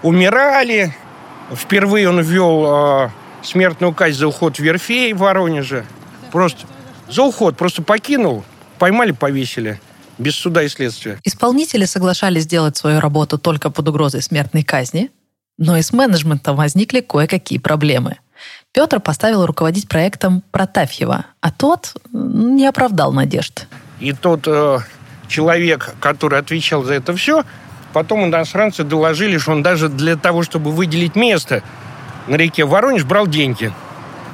[0.06, 0.94] Умирали.
[1.52, 3.10] Впервые он ввел э,
[3.42, 5.84] смертную казнь за уход верфей в Воронеже.
[6.30, 6.64] Просто
[7.08, 8.44] за уход просто покинул,
[8.78, 9.80] поймали, повесили.
[10.16, 11.18] Без суда и следствия.
[11.24, 15.10] Исполнители соглашались сделать свою работу только под угрозой смертной казни,
[15.58, 18.18] но и с менеджментом возникли кое-какие проблемы.
[18.72, 23.66] Петр поставил руководить проектом Протафьева, а тот не оправдал надежд.
[23.98, 24.78] И тот э,
[25.26, 27.42] человек, который отвечал за это все,
[27.96, 31.62] потом иностранцы доложили, что он даже для того, чтобы выделить место
[32.26, 33.72] на реке Воронеж, брал деньги–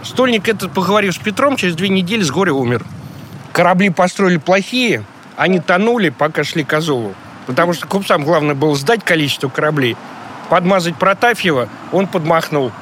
[0.03, 2.85] Стольник этот, поговорив с Петром, через две недели с горя умер.
[3.53, 5.05] Корабли построили плохие,
[5.37, 7.15] они тонули, пока шли к Азову.
[7.47, 9.97] Потому что купцам главное было сдать количество кораблей.
[10.49, 12.73] Подмазать Протафьева он подмахнул.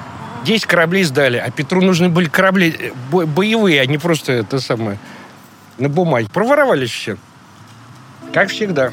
[0.45, 4.99] 10 кораблей сдали, а Петру нужны были корабли э, боевые, а не просто это самое
[5.77, 6.29] на бумаге.
[6.33, 7.19] Проворовались все.
[8.33, 8.91] Как всегда.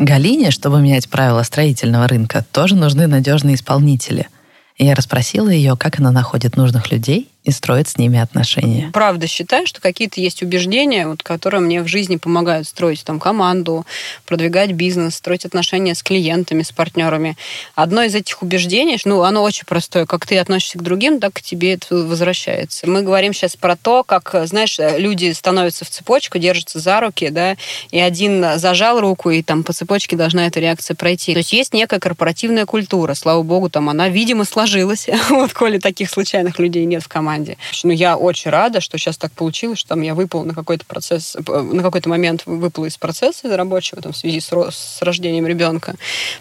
[0.00, 4.28] Галине, чтобы менять правила строительного рынка, тоже нужны надежные исполнители.
[4.76, 8.90] Я расспросила ее, как она находит нужных людей и строит с ними отношения.
[8.92, 13.86] Правда считаю, что какие-то есть убеждения, вот, которые мне в жизни помогают строить там команду,
[14.26, 17.38] продвигать бизнес, строить отношения с клиентами, с партнерами.
[17.74, 20.04] Одно из этих убеждений, ну, оно очень простое.
[20.04, 22.86] Как ты относишься к другим, так к тебе это возвращается.
[22.86, 27.56] Мы говорим сейчас про то, как, знаешь, люди становятся в цепочку, держатся за руки, да,
[27.90, 31.32] и один зажал руку, и там по цепочке должна эта реакция пройти.
[31.32, 33.14] То есть есть некая корпоративная культура.
[33.14, 35.06] Слава богу, там она, видимо, сложилась.
[35.30, 37.56] вот, коли таких случайных людей нет в команде команде.
[37.84, 41.36] Ну, я очень рада, что сейчас так получилось, что там я выпал на какой-то процесс,
[41.36, 45.94] э, на какой-то момент выпал из процесса рабочего там, в связи с, с рождением ребенка.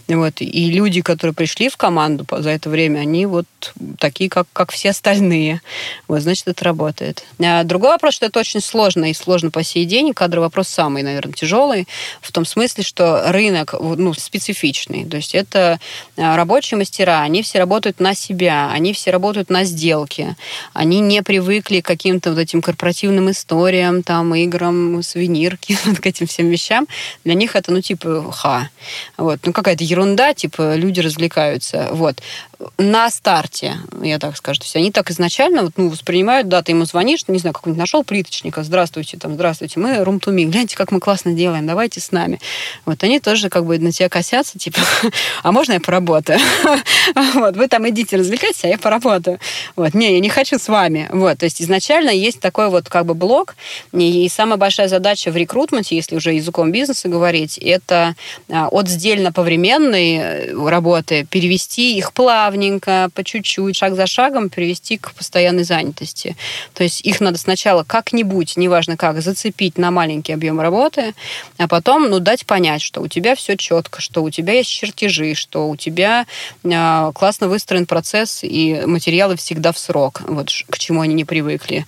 [0.07, 0.41] Вот.
[0.41, 3.45] И люди, которые пришли в команду за это время, они вот
[3.99, 5.61] такие, как, как все остальные.
[6.07, 7.23] Вот, значит, это работает.
[7.39, 10.13] А другой вопрос, что это очень сложно и сложно по сей день.
[10.13, 11.87] Кадровый вопрос самый, наверное, тяжелый
[12.21, 15.05] в том смысле, что рынок ну, специфичный.
[15.05, 15.79] То есть это
[16.17, 20.35] а, рабочие мастера, они все работают на себя, они все работают на сделке.
[20.73, 26.49] Они не привыкли к каким-то вот этим корпоративным историям, там, играм, сувенирки, к этим всем
[26.49, 26.87] вещам.
[27.23, 28.69] Для них это, ну, типа, ха.
[29.17, 29.39] Вот.
[29.45, 31.89] Ну, какая-то ерунда, типа, люди развлекаются.
[31.91, 32.21] Вот
[32.77, 34.59] на старте, я так скажу.
[34.59, 37.79] То есть они так изначально вот, ну, воспринимают, да, ты ему звонишь, не знаю, какой-нибудь
[37.79, 42.11] нашел плиточника, здравствуйте, там, здравствуйте, мы рум to гляньте, как мы классно делаем, давайте с
[42.11, 42.39] нами.
[42.85, 44.79] Вот они тоже как бы на тебя косятся, типа,
[45.43, 46.39] а можно я поработаю?
[47.33, 49.39] Вот, вы там идите развлекайтесь, а я поработаю.
[49.75, 51.07] Вот, не, я не хочу с вами.
[51.11, 53.55] Вот, то есть изначально есть такой вот как бы блок,
[53.93, 58.15] и самая большая задача в рекрутменте, если уже языком бизнеса говорить, это
[58.49, 64.97] а, от сдельно-повременной э, работы перевести их плавно плавненько, по чуть-чуть, шаг за шагом привести
[64.97, 66.37] к постоянной занятости.
[66.73, 71.13] То есть их надо сначала как-нибудь, неважно как, зацепить на маленький объем работы,
[71.57, 75.33] а потом ну, дать понять, что у тебя все четко, что у тебя есть чертежи,
[75.33, 76.25] что у тебя
[76.63, 81.85] э, классно выстроен процесс и материалы всегда в срок, вот к чему они не привыкли,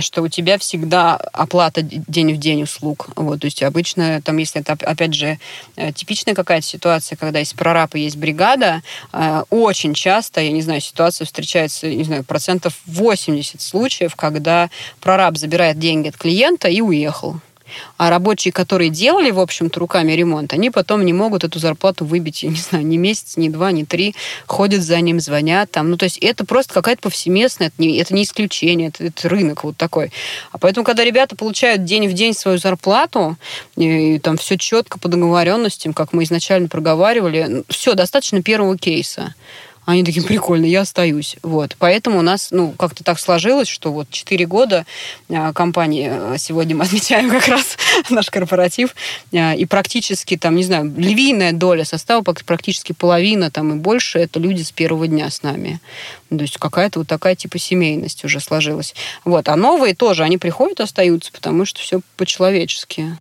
[0.00, 3.08] что у тебя всегда оплата день в день услуг.
[3.16, 5.38] Вот, то есть обычно, там, если это, опять же,
[5.76, 8.82] э, типичная какая-то ситуация, когда есть прораб и есть бригада,
[9.14, 14.68] э, очень часто, я не знаю, ситуация встречается, не знаю, процентов 80 случаев, когда
[15.00, 17.36] прораб забирает деньги от клиента и уехал.
[17.96, 22.42] А рабочие, которые делали, в общем-то, руками ремонт, они потом не могут эту зарплату выбить,
[22.42, 24.14] я не знаю, ни месяц, ни два, ни три,
[24.46, 25.88] ходят за ним, звонят там.
[25.88, 29.62] Ну, то есть это просто какая-то повсеместная, это не, это не исключение, это, это рынок
[29.62, 30.10] вот такой.
[30.50, 33.36] А поэтому, когда ребята получают день в день свою зарплату,
[33.76, 39.34] и, и там все четко по договоренностям, как мы изначально проговаривали, все, достаточно первого кейса.
[39.84, 41.36] Они такие, прикольно, я остаюсь.
[41.42, 41.74] Вот.
[41.78, 44.86] Поэтому у нас, ну, как-то так сложилось, что вот 4 года
[45.28, 47.76] а, компании, а, сегодня мы отмечаем как раз
[48.10, 48.94] наш корпоратив,
[49.34, 54.38] а, и практически, там, не знаю, львиная доля состава, практически половина, там, и больше, это
[54.38, 55.80] люди с первого дня с нами.
[56.30, 58.94] То есть какая-то вот такая типа семейность уже сложилась.
[59.24, 59.48] Вот.
[59.48, 63.18] А новые тоже, они приходят, остаются, потому что все по-человечески.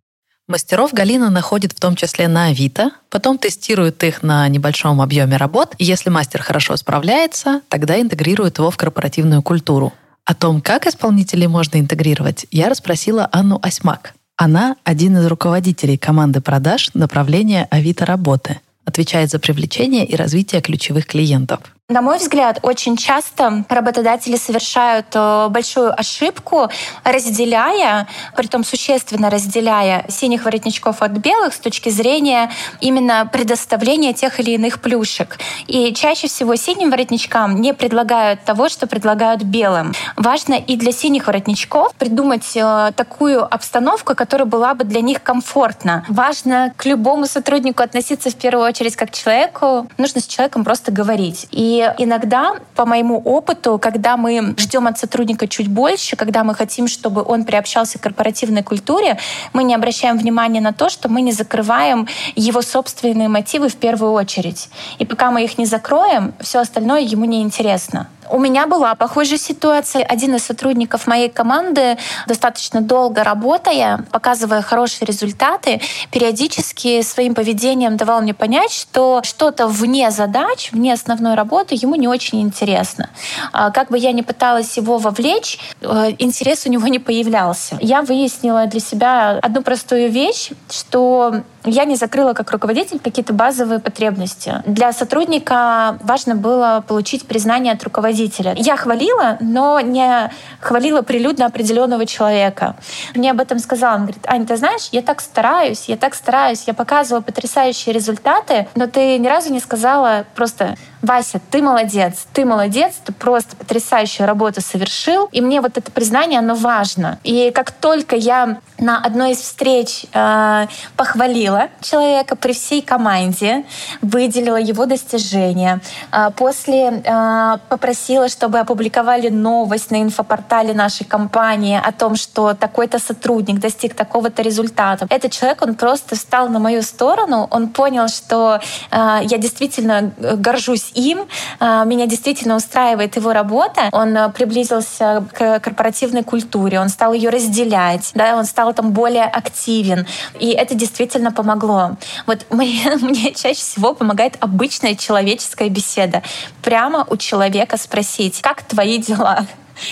[0.51, 5.75] Мастеров Галина находит в том числе на Авито, потом тестирует их на небольшом объеме работ,
[5.77, 9.93] и если мастер хорошо справляется, тогда интегрирует его в корпоративную культуру.
[10.25, 14.13] О том, как исполнителей можно интегрировать, я расспросила Анну Осьмак.
[14.35, 21.05] Она один из руководителей команды продаж направления Авито работы, отвечает за привлечение и развитие ключевых
[21.05, 21.61] клиентов.
[21.91, 26.69] На мой взгляд, очень часто работодатели совершают э, большую ошибку,
[27.03, 32.49] разделяя, притом существенно разделяя синих воротничков от белых с точки зрения
[32.79, 35.37] именно предоставления тех или иных плюшек.
[35.67, 39.91] И чаще всего синим воротничкам не предлагают того, что предлагают белым.
[40.15, 46.05] Важно и для синих воротничков придумать э, такую обстановку, которая была бы для них комфортна.
[46.07, 49.89] Важно к любому сотруднику относиться в первую очередь как к человеку.
[49.97, 51.47] Нужно с человеком просто говорить.
[51.51, 56.87] И иногда, по моему опыту, когда мы ждем от сотрудника чуть больше, когда мы хотим,
[56.87, 59.17] чтобы он приобщался к корпоративной культуре,
[59.53, 64.13] мы не обращаем внимания на то, что мы не закрываем его собственные мотивы в первую
[64.13, 64.69] очередь.
[64.99, 68.07] И пока мы их не закроем, все остальное ему не интересно.
[68.31, 70.03] У меня была похожая ситуация.
[70.03, 78.21] Один из сотрудников моей команды, достаточно долго работая, показывая хорошие результаты, периодически своим поведением давал
[78.21, 83.09] мне понять, что что-то вне задач, вне основной работы ему не очень интересно.
[83.51, 87.77] А как бы я ни пыталась его вовлечь, э, интерес у него не появлялся.
[87.81, 93.79] Я выяснила для себя одну простую вещь, что я не закрыла как руководитель какие-то базовые
[93.79, 94.61] потребности.
[94.65, 98.53] Для сотрудника важно было получить признание от руководителя.
[98.57, 102.75] Я хвалила, но не хвалила прилюдно определенного человека.
[103.15, 103.95] Мне об этом сказал.
[103.95, 108.67] Он говорит, Аня, ты знаешь, я так стараюсь, я так стараюсь, я показывала потрясающие результаты,
[108.75, 114.27] но ты ни разу не сказала просто Вася, ты молодец, ты молодец, ты просто потрясающую
[114.27, 115.27] работу совершил.
[115.31, 117.17] И мне вот это признание, оно важно.
[117.23, 123.63] И как только я на одной из встреч э, похвалила человека при всей команде,
[124.01, 131.91] выделила его достижения, э, после э, попросила, чтобы опубликовали новость на инфопортале нашей компании о
[131.91, 135.07] том, что такой-то сотрудник достиг такого-то результата.
[135.09, 138.59] Этот человек, он просто встал на мою сторону, он понял, что
[138.91, 141.27] э, я действительно горжусь горжусь им.
[141.59, 143.89] А, меня действительно устраивает его работа.
[143.91, 149.25] Он а, приблизился к корпоративной культуре, он стал ее разделять, да, он стал там более
[149.25, 150.05] активен.
[150.39, 151.97] И это действительно помогло.
[152.25, 156.21] Вот мне, мне чаще всего помогает обычная человеческая беседа.
[156.61, 159.45] Прямо у человека спросить, как твои дела?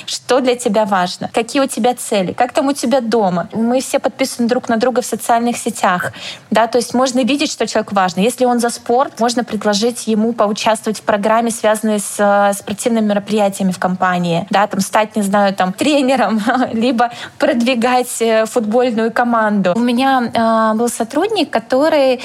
[0.06, 3.50] Что для тебя важно, какие у тебя цели, как там у тебя дома.
[3.54, 6.14] Мы все подписаны друг на друга в социальных сетях,
[6.52, 8.22] да, то есть можно видеть, что человек важно.
[8.22, 13.72] Если он за спорт, можно предложить ему поучаствовать в программе, связанной с э, спортивными мероприятиями
[13.72, 16.42] в компании, да, там стать, не знаю, там тренером,
[16.74, 19.74] либо продвигать э, футбольную команду.
[19.76, 22.22] У меня э, был сотрудник, который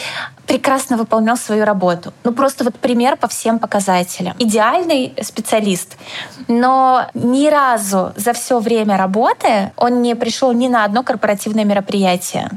[0.47, 2.13] прекрасно выполнял свою работу.
[2.25, 4.35] Ну, просто вот пример по всем показателям.
[4.39, 5.97] Идеальный специалист.
[6.49, 12.51] Но ни разу за все время работы он не пришел ни на одно корпоративное мероприятие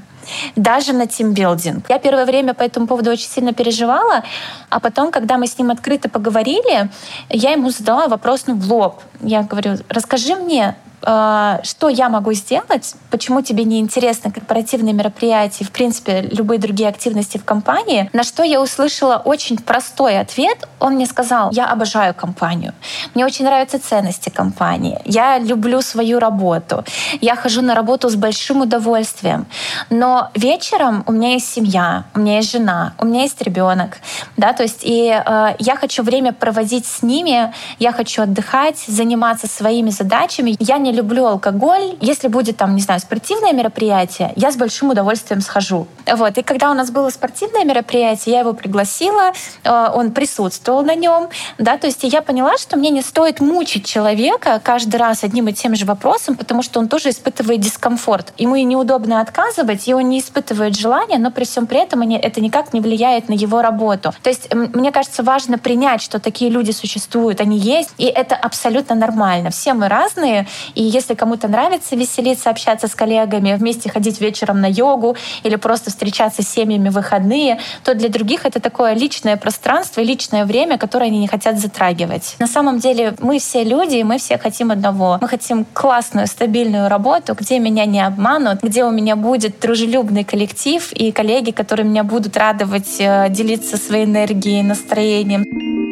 [0.55, 1.89] даже на тимбилдинг.
[1.89, 4.23] Я первое время по этому поводу очень сильно переживала,
[4.69, 6.89] а потом, когда мы с ним открыто поговорили,
[7.29, 9.01] я ему задала вопрос ну, в лоб.
[9.21, 15.72] Я говорю, расскажи мне, что я могу сделать, почему тебе не интересны корпоративные мероприятия, в
[15.72, 20.68] принципе, любые другие активности в компании, на что я услышала очень простой ответ.
[20.80, 22.74] Он мне сказал, я обожаю компанию,
[23.14, 26.84] мне очень нравятся ценности компании, я люблю свою работу,
[27.22, 29.45] я хожу на работу с большим удовольствием,
[29.89, 33.98] но вечером у меня есть семья, у меня есть жена, у меня есть ребенок,
[34.36, 39.48] да, то есть и э, я хочу время проводить с ними, я хочу отдыхать, заниматься
[39.48, 41.97] своими задачами, я не не люблю алкоголь.
[41.99, 45.88] Если будет там, не знаю, спортивное мероприятие, я с большим удовольствием схожу.
[46.05, 46.38] Вот.
[46.38, 49.33] И когда у нас было спортивное мероприятие, я его пригласила,
[49.63, 53.85] э, он присутствовал на нем, да, то есть я поняла, что мне не стоит мучить
[53.85, 58.33] человека каждый раз одним и тем же вопросом, потому что он тоже испытывает дискомфорт.
[58.38, 62.41] Ему и неудобно отказывать, и он не испытывает желания, но при всем при этом это
[62.41, 64.13] никак не влияет на его работу.
[64.23, 68.95] То есть мне кажется, важно принять, что такие люди существуют, они есть, и это абсолютно
[68.95, 69.49] нормально.
[69.49, 70.47] Все мы разные,
[70.78, 75.89] и если кому-то нравится веселиться, общаться с коллегами, вместе ходить вечером на йогу или просто
[75.89, 80.78] встречаться с семьями в выходные, то для других это такое личное пространство и личное время,
[80.78, 82.36] которое они не хотят затрагивать.
[82.39, 85.17] На самом деле мы все люди, и мы все хотим одного.
[85.19, 90.91] Мы хотим классную, стабильную работу, где меня не обманут, где у меня будет дружелюбный коллектив
[90.93, 95.86] и коллеги, которые меня будут радовать, э, делиться своей энергией, настроением.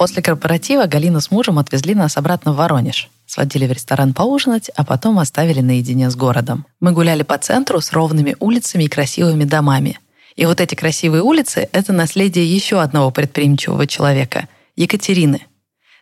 [0.00, 3.10] После корпоратива Галина с мужем отвезли нас обратно в Воронеж.
[3.26, 6.64] Сводили в ресторан поужинать, а потом оставили наедине с городом.
[6.80, 9.98] Мы гуляли по центру с ровными улицами и красивыми домами.
[10.36, 15.42] И вот эти красивые улицы— это наследие еще одного предприимчивого человека— Екатерины.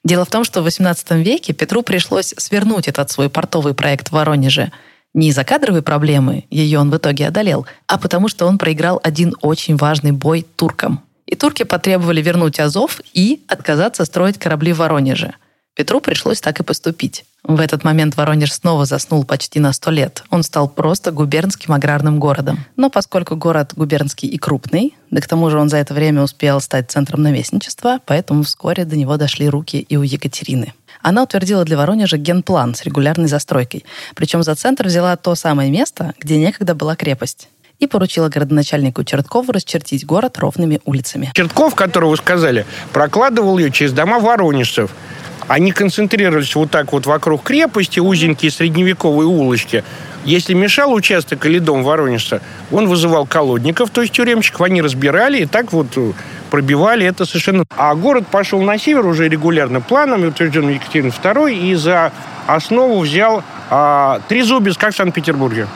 [0.04, 4.12] Дело в том, что в XVIII веке Петру пришлось свернуть этот свой портовый проект в
[4.12, 4.70] Воронеже—
[5.14, 9.34] не из-за кадровой проблемы, ее он в итоге одолел, а потому что он проиграл один
[9.40, 11.02] очень важный бой туркам.
[11.28, 15.34] И турки потребовали вернуть Азов и отказаться строить корабли в Воронеже.
[15.74, 17.26] Петру пришлось так и поступить.
[17.44, 20.24] В этот момент Воронеж снова заснул почти на сто лет.
[20.30, 22.64] Он стал просто губернским аграрным городом.
[22.76, 26.62] Но поскольку город губернский и крупный, да к тому же он за это время успел
[26.62, 30.72] стать центром наместничества, поэтому вскоре до него дошли руки и у Екатерины.
[31.02, 33.84] Она утвердила для Воронежа генплан с регулярной застройкой.
[34.16, 37.48] Причем за центр взяла то самое место, где некогда была крепость
[37.78, 41.30] и поручила городоначальнику Черткову расчертить город ровными улицами.
[41.34, 44.90] Чертков, которого вы сказали, прокладывал ее через дома воронежцев.
[45.46, 49.82] Они концентрировались вот так вот вокруг крепости, узенькие средневековые улочки.
[50.24, 55.46] Если мешал участок или дом воронежца, он вызывал колодников, то есть тюремщиков, они разбирали и
[55.46, 56.12] так вот э,
[56.50, 57.64] пробивали это совершенно.
[57.76, 62.12] А город пошел на север уже регулярно планом, утвержденным Екатериной II, и за
[62.46, 65.66] основу взял а, Трезубец, как в Санкт-Петербурге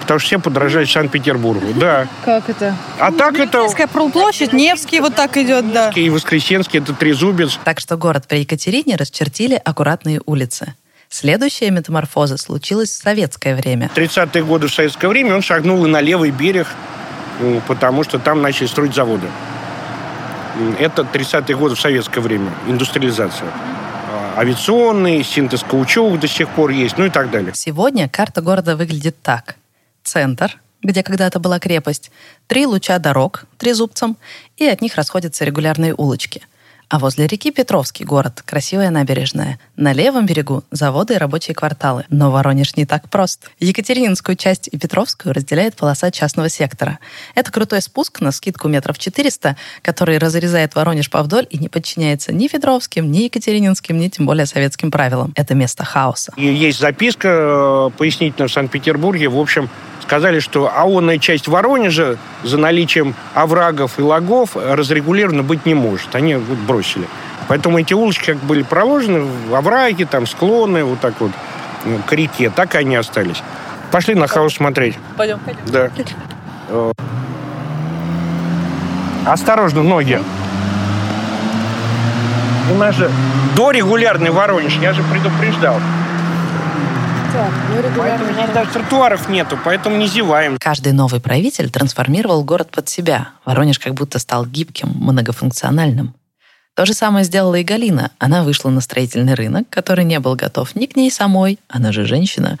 [0.00, 1.72] потому что все подражают Санкт-Петербургу.
[1.74, 2.08] Да.
[2.24, 2.74] Как это?
[2.98, 3.62] А так это...
[3.62, 5.90] Невская площадь, Невский вот так идет, да.
[5.94, 7.58] И Воскресенский, это Трезубец.
[7.64, 10.74] Так что город при Екатерине расчертили аккуратные улицы.
[11.08, 13.90] Следующая метаморфоза случилась в советское время.
[13.94, 16.68] 30-е годы в советское время он шагнул и на левый берег,
[17.66, 19.26] потому что там начали строить заводы.
[20.78, 26.98] Это 30-е годы в советское время, индустриализация а, авиационный, синтез каучука до сих пор есть,
[26.98, 27.52] ну и так далее.
[27.54, 29.56] Сегодня карта города выглядит так
[30.10, 32.10] центр, где когда-то была крепость,
[32.48, 34.16] три луча дорог трезубцем,
[34.56, 36.42] и от них расходятся регулярные улочки.
[36.90, 39.60] А возле реки Петровский город, красивая набережная.
[39.76, 42.04] На левом берегу заводы и рабочие кварталы.
[42.08, 43.48] Но Воронеж не так прост.
[43.60, 46.98] Екатерининскую часть и Петровскую разделяет полоса частного сектора.
[47.36, 52.48] Это крутой спуск на скидку метров 400, который разрезает Воронеж повдоль и не подчиняется ни
[52.48, 55.32] Петровским, ни Екатерининским, ни тем более советским правилам.
[55.36, 56.32] Это место хаоса.
[56.36, 59.28] Есть записка э, пояснительная в Санкт-Петербурге.
[59.28, 59.70] В общем,
[60.10, 66.16] сказали, что аонная часть Воронежа за наличием оврагов и лагов разрегулирована быть не может.
[66.16, 66.79] Они вот бросили.
[67.48, 71.32] Поэтому эти улочки как были проложены, овраги, там склоны, вот так вот
[71.84, 73.42] ну, к реке, так и они остались.
[73.90, 74.96] Пошли на хаос смотреть.
[75.16, 75.62] Пойдем, пойдем.
[75.66, 75.90] Да.
[76.68, 76.92] Э,
[79.26, 80.20] Осторожно, ноги.
[82.72, 83.10] У нас же
[83.56, 85.76] дорегулярный Воронеж, я же предупреждал.
[87.96, 90.56] Поэтому здесь даже тротуаров нету, поэтому не зеваем.
[90.58, 93.28] Каждый новый правитель трансформировал город под себя.
[93.44, 96.14] Воронеж как будто стал гибким, многофункциональным.
[96.80, 98.10] То же самое сделала и Галина.
[98.18, 102.06] Она вышла на строительный рынок, который не был готов ни к ней самой, она же
[102.06, 102.58] женщина,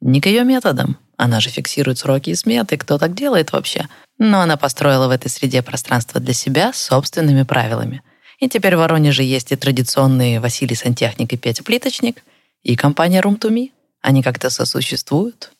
[0.00, 0.98] ни к ее методам.
[1.16, 3.88] Она же фиксирует сроки и сметы, кто так делает вообще.
[4.18, 8.02] Но она построила в этой среде пространство для себя собственными правилами.
[8.38, 12.22] И теперь в Воронеже есть и традиционные Василий Сантехник и Петя Плиточник,
[12.62, 13.72] и компания Room to Me.
[14.00, 15.50] Они как-то сосуществуют.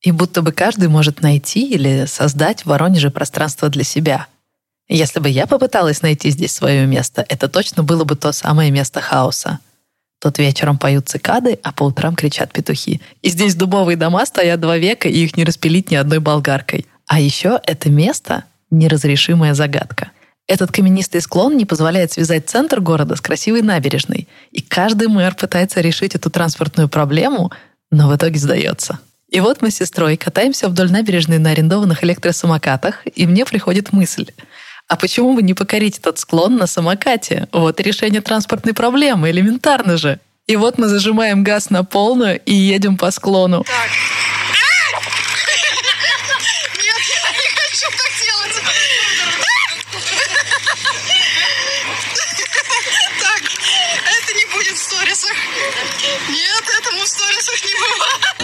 [0.00, 4.26] И будто бы каждый может найти или создать в Воронеже пространство для себя.
[4.88, 9.00] Если бы я попыталась найти здесь свое место, это точно было бы то самое место
[9.00, 9.58] хаоса.
[10.20, 13.00] Тут вечером поют цикады, а по утрам кричат петухи.
[13.22, 16.86] И здесь дубовые дома стоят два века, и их не распилить ни одной болгаркой.
[17.06, 20.12] А еще это место— неразрешимая загадка.
[20.46, 24.28] Этот каменистый склон не позволяет связать центр города с красивой набережной.
[24.50, 27.50] И каждый мэр пытается решить эту транспортную проблему,
[27.90, 28.98] но в итоге сдается.
[29.28, 34.26] И вот мы с сестрой катаемся вдоль набережной на арендованных электросамокатах, и мне приходит мысль.
[34.92, 37.48] А почему бы не покорить этот склон на самокате?
[37.50, 40.20] Вот решение транспортной проблемы, элементарно же.
[40.46, 43.64] И вот мы зажимаем газ на полную и едем по склону.
[43.64, 43.88] Так.
[53.18, 53.42] Так,
[54.20, 55.36] это не будет в сторисах.
[56.28, 58.41] Нет, этому в сторисах не бывает.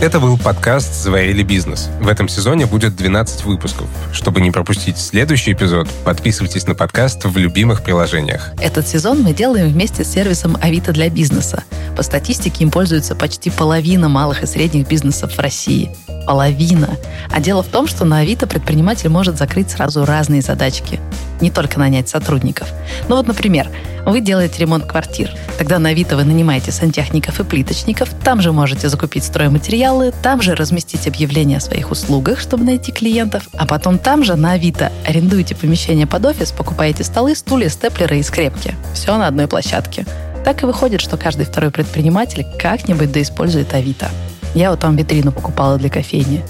[0.00, 1.90] Это был подкаст «Заварили бизнес».
[2.00, 3.86] В этом сезоне будет 12 выпусков.
[4.14, 8.50] Чтобы не пропустить следующий эпизод, подписывайтесь на подкаст в любимых приложениях.
[8.62, 11.64] Этот сезон мы делаем вместе с сервисом Авито для бизнеса.
[11.98, 15.94] По статистике им пользуется почти половина малых и средних бизнесов в России.
[16.26, 16.96] Половина.
[17.30, 20.98] А дело в том, что на Авито предприниматель может закрыть сразу разные задачки.
[21.42, 22.72] Не только нанять сотрудников.
[23.10, 23.68] Ну вот, например,
[24.10, 25.30] вы делаете ремонт квартир.
[25.58, 30.54] Тогда на Авито вы нанимаете сантехников и плиточников, там же можете закупить стройматериалы, там же
[30.54, 35.54] разместить объявления о своих услугах, чтобы найти клиентов, а потом там же на Авито арендуете
[35.54, 38.74] помещение под офис, покупаете столы, стулья, степлеры и скрепки.
[38.94, 40.06] Все на одной площадке.
[40.44, 44.08] Так и выходит, что каждый второй предприниматель как-нибудь доиспользует Авито.
[44.54, 46.42] Я вот там витрину покупала для кофейни.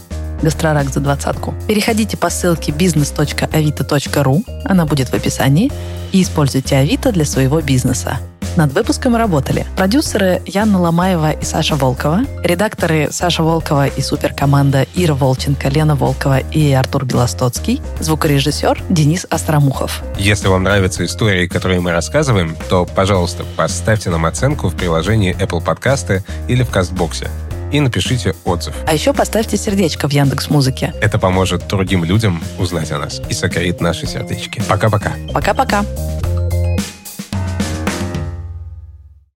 [0.42, 1.54] Гастрорак за двадцатку.
[1.68, 5.70] Переходите по ссылке business.avito.ru, она будет в описании,
[6.12, 8.18] и используйте Авито для своего бизнеса.
[8.56, 15.14] Над выпуском работали продюсеры Яна Ломаева и Саша Волкова, редакторы Саша Волкова и суперкоманда Ира
[15.14, 20.02] Волченко, Лена Волкова и Артур Белостоцкий, звукорежиссер Денис Остромухов.
[20.18, 25.62] Если вам нравятся истории, которые мы рассказываем, то, пожалуйста, поставьте нам оценку в приложении Apple
[25.62, 27.30] Подкасты или в Кастбоксе
[27.72, 28.74] и напишите отзыв.
[28.86, 30.92] А еще поставьте сердечко в Яндекс Музыке.
[31.00, 34.62] Это поможет другим людям узнать о нас и сокорит наши сердечки.
[34.68, 35.12] Пока-пока.
[35.32, 35.84] Пока-пока.